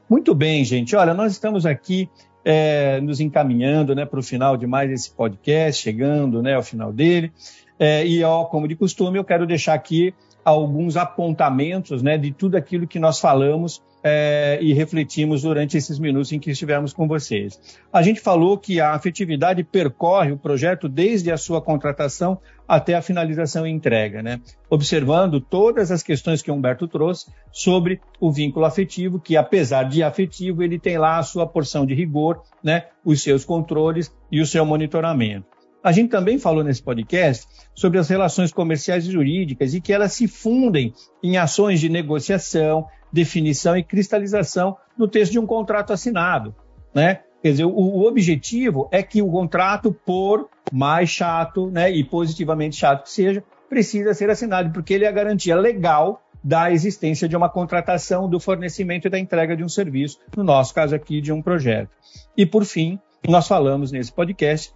Muito 0.09 0.35
bem, 0.35 0.64
gente. 0.64 0.97
Olha, 0.97 1.12
nós 1.12 1.33
estamos 1.33 1.67
aqui 1.67 2.09
é, 2.45 3.01
nos 3.01 3.21
encaminhando 3.21 3.95
né, 3.95 4.05
para 4.05 4.21
o 4.21 4.23
final 4.23 4.57
de 4.57 4.67
mais 4.67 4.90
esse 4.90 5.11
podcast, 5.11 5.83
chegando 5.83 6.43
né, 6.43 6.55
ao 6.55 6.62
final 6.62 6.93
dele. 6.93 7.33
É, 7.79 8.07
e, 8.07 8.23
ó, 8.23 8.45
como 8.45 8.69
de 8.69 8.77
costume, 8.77 9.19
eu 9.19 9.25
quero 9.25 9.47
deixar 9.47 9.75
aqui 9.75 10.15
alguns 10.45 10.97
apontamentos 10.97 12.03
né, 12.03 12.19
de 12.19 12.31
tudo 12.31 12.57
aquilo 12.57 12.87
que 12.87 12.99
nós 12.99 13.19
falamos 13.19 13.83
é, 14.07 14.59
e 14.61 14.75
refletimos 14.75 15.41
durante 15.43 15.79
esses 15.79 15.99
minutos 15.99 16.31
em 16.31 16.39
que 16.39 16.51
estivemos 16.51 16.93
com 16.93 17.09
vocês. 17.09 17.59
A 17.91 18.03
gente 18.03 18.21
falou 18.21 18.59
que 18.59 18.79
a 18.79 18.93
afetividade 18.93 19.65
percorre 19.65 20.31
o 20.31 20.37
projeto 20.37 20.87
desde 20.91 21.33
a 21.33 21.39
sua 21.39 21.63
contratação 21.63 22.39
até 22.69 22.95
a 22.95 23.01
finalização 23.01 23.67
e 23.67 23.71
entrega, 23.71 24.23
né? 24.23 24.41
observando 24.69 25.41
todas 25.41 25.91
as 25.91 26.03
questões 26.03 26.43
que 26.43 26.51
o 26.51 26.55
Humberto 26.55 26.87
trouxe 26.87 27.33
sobre 27.51 27.99
o 28.21 28.31
vínculo 28.31 28.67
afetivo, 28.67 29.19
que 29.19 29.39
apesar 29.39 29.85
de 29.85 30.03
afetivo, 30.03 30.63
ele 30.63 30.79
tem 30.79 30.99
lá 30.99 31.19
a 31.19 31.23
sua 31.23 31.47
porção 31.47 31.87
de 31.87 31.95
rigor, 31.95 32.43
né? 32.63 32.89
os 33.03 33.23
seus 33.23 33.43
controles 33.43 34.15
e 34.31 34.41
o 34.41 34.47
seu 34.47 34.67
monitoramento. 34.67 35.54
A 35.85 35.92
gente 35.92 36.09
também 36.09 36.38
falou 36.38 36.64
nesse 36.64 36.83
podcast 36.83 37.47
sobre 37.75 37.99
as 37.99 38.09
relações 38.09 38.51
comerciais 38.51 39.07
e 39.07 39.12
jurídicas 39.12 39.75
e 39.75 39.83
que 39.83 39.92
elas 39.92 40.14
se 40.14 40.27
fundem 40.27 40.94
em 41.23 41.37
ações 41.37 41.79
de 41.79 41.90
negociação, 41.90 42.87
definição 43.12 43.77
e 43.77 43.85
cristalização 43.85 44.79
no 44.97 45.07
texto 45.07 45.33
de 45.33 45.38
um 45.38 45.44
contrato 45.44 45.92
assinado. 45.92 46.55
Né? 46.94 47.20
Quer 47.42 47.51
dizer, 47.51 47.64
o, 47.66 47.77
o 47.77 48.07
objetivo 48.07 48.88
é 48.90 49.03
que 49.03 49.20
o 49.20 49.31
contrato, 49.31 49.92
por 49.92 50.49
mais 50.73 51.11
chato 51.11 51.70
né, 51.70 51.90
e 51.90 52.03
positivamente 52.03 52.77
chato 52.77 53.03
que 53.03 53.11
seja, 53.11 53.44
precisa 53.68 54.14
ser 54.14 54.31
assinado, 54.31 54.73
porque 54.73 54.94
ele 54.94 55.05
é 55.05 55.09
a 55.09 55.12
garantia 55.12 55.55
legal 55.55 56.23
da 56.42 56.73
existência 56.73 57.29
de 57.29 57.37
uma 57.37 57.51
contratação, 57.51 58.27
do 58.27 58.40
fornecimento 58.40 59.07
e 59.07 59.11
da 59.11 59.18
entrega 59.18 59.55
de 59.55 59.62
um 59.62 59.68
serviço, 59.68 60.18
no 60.35 60.44
nosso 60.44 60.73
caso 60.73 60.94
aqui, 60.94 61.20
de 61.20 61.31
um 61.31 61.42
projeto. 61.42 61.90
E, 62.35 62.47
por 62.47 62.64
fim, 62.64 62.99
nós 63.29 63.47
falamos 63.47 63.92
nesse 63.92 64.12
podcast 64.12 64.73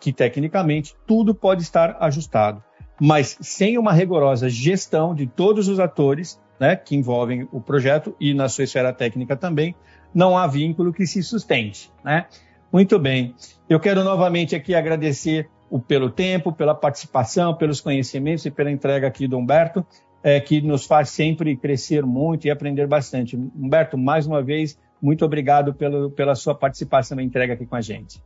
que 0.00 0.12
tecnicamente 0.12 0.94
tudo 1.06 1.34
pode 1.34 1.62
estar 1.62 1.96
ajustado, 2.00 2.62
mas 3.00 3.36
sem 3.40 3.78
uma 3.78 3.92
rigorosa 3.92 4.48
gestão 4.48 5.14
de 5.14 5.26
todos 5.26 5.68
os 5.68 5.80
atores 5.80 6.40
né, 6.60 6.76
que 6.76 6.94
envolvem 6.94 7.48
o 7.50 7.60
projeto 7.60 8.14
e 8.20 8.34
na 8.34 8.48
sua 8.48 8.64
esfera 8.64 8.92
técnica 8.92 9.34
também, 9.34 9.74
não 10.14 10.36
há 10.36 10.46
vínculo 10.46 10.92
que 10.92 11.06
se 11.06 11.22
sustente. 11.22 11.90
Né? 12.04 12.26
Muito 12.70 12.98
bem. 12.98 13.34
Eu 13.68 13.80
quero 13.80 14.04
novamente 14.04 14.54
aqui 14.54 14.74
agradecer 14.74 15.48
o, 15.70 15.80
pelo 15.80 16.10
tempo, 16.10 16.52
pela 16.52 16.74
participação, 16.74 17.54
pelos 17.54 17.80
conhecimentos 17.80 18.44
e 18.44 18.50
pela 18.50 18.70
entrega 18.70 19.06
aqui 19.06 19.26
do 19.26 19.38
Humberto, 19.38 19.86
é, 20.22 20.38
que 20.38 20.60
nos 20.60 20.84
faz 20.84 21.08
sempre 21.08 21.56
crescer 21.56 22.04
muito 22.04 22.46
e 22.46 22.50
aprender 22.50 22.86
bastante. 22.86 23.36
Humberto, 23.36 23.96
mais 23.96 24.26
uma 24.26 24.42
vez, 24.42 24.78
muito 25.00 25.24
obrigado 25.24 25.72
pelo, 25.72 26.10
pela 26.10 26.34
sua 26.34 26.54
participação 26.54 27.18
e 27.20 27.24
entrega 27.24 27.54
aqui 27.54 27.64
com 27.64 27.76
a 27.76 27.80
gente. 27.80 28.22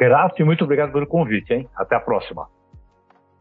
Grato 0.00 0.40
e 0.40 0.44
muito 0.44 0.64
obrigado 0.64 0.92
pelo 0.92 1.06
convite, 1.06 1.52
hein? 1.52 1.68
Até 1.76 1.94
a 1.94 2.00
próxima. 2.00 2.48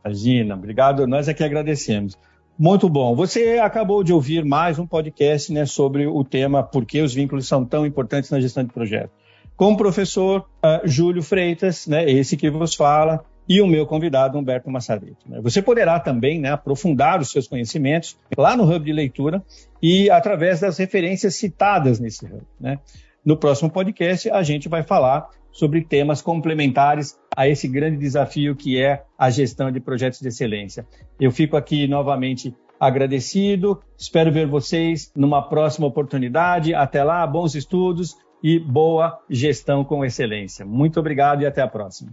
Imagina, 0.03 0.55
obrigado. 0.55 1.07
Nós 1.07 1.29
aqui 1.29 1.41
agradecemos. 1.41 2.19
Muito 2.57 2.89
bom. 2.89 3.15
Você 3.15 3.59
acabou 3.59 4.03
de 4.03 4.11
ouvir 4.11 4.43
mais 4.43 4.77
um 4.77 4.85
podcast 4.85 5.53
né, 5.53 5.65
sobre 5.65 6.05
o 6.05 6.21
tema 6.21 6.61
Por 6.61 6.83
que 6.83 7.01
os 7.01 7.13
vínculos 7.13 7.47
são 7.47 7.63
tão 7.63 7.85
importantes 7.85 8.29
na 8.29 8.41
gestão 8.41 8.61
de 8.65 8.73
projeto. 8.73 9.09
Com 9.55 9.71
o 9.71 9.77
professor 9.77 10.41
uh, 10.41 10.85
Júlio 10.85 11.23
Freitas, 11.23 11.87
né, 11.87 12.03
esse 12.11 12.35
que 12.35 12.49
vos 12.49 12.75
fala, 12.75 13.23
e 13.47 13.61
o 13.61 13.67
meu 13.67 13.87
convidado, 13.87 14.37
Humberto 14.37 14.69
Massareto. 14.69 15.29
Né. 15.29 15.39
Você 15.41 15.61
poderá 15.61 15.97
também 15.97 16.41
né, 16.41 16.51
aprofundar 16.51 17.21
os 17.21 17.31
seus 17.31 17.47
conhecimentos 17.47 18.19
lá 18.37 18.57
no 18.57 18.63
Hub 18.63 18.83
de 18.83 18.91
Leitura 18.91 19.41
e 19.81 20.09
através 20.09 20.59
das 20.59 20.77
referências 20.77 21.35
citadas 21.35 22.01
nesse 22.01 22.25
Hub. 22.25 22.41
Né. 22.59 22.79
No 23.23 23.37
próximo 23.37 23.69
podcast, 23.69 24.29
a 24.29 24.43
gente 24.43 24.67
vai 24.67 24.83
falar 24.83 25.29
sobre 25.51 25.81
temas 25.81 26.21
complementares 26.21 27.17
a 27.35 27.47
esse 27.47 27.67
grande 27.67 27.97
desafio 27.97 28.55
que 28.55 28.81
é 28.81 29.03
a 29.17 29.29
gestão 29.29 29.71
de 29.71 29.79
projetos 29.79 30.19
de 30.19 30.27
excelência. 30.27 30.87
Eu 31.19 31.31
fico 31.31 31.57
aqui 31.57 31.87
novamente 31.87 32.53
agradecido, 32.79 33.81
espero 33.97 34.31
ver 34.31 34.47
vocês 34.47 35.11
numa 35.15 35.41
próxima 35.41 35.87
oportunidade. 35.87 36.73
Até 36.73 37.03
lá, 37.03 37.25
bons 37.27 37.55
estudos 37.55 38.15
e 38.41 38.57
boa 38.57 39.19
gestão 39.29 39.83
com 39.83 40.05
excelência. 40.05 40.65
Muito 40.65 40.99
obrigado 40.99 41.41
e 41.41 41.45
até 41.45 41.61
a 41.61 41.67
próxima. 41.67 42.11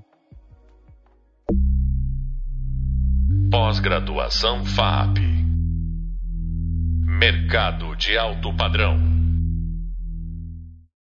Pós-graduação 3.50 4.64
FAP 4.64 5.18
Mercado 7.18 7.96
de 7.96 8.18
alto 8.18 8.52
padrão. 8.54 9.15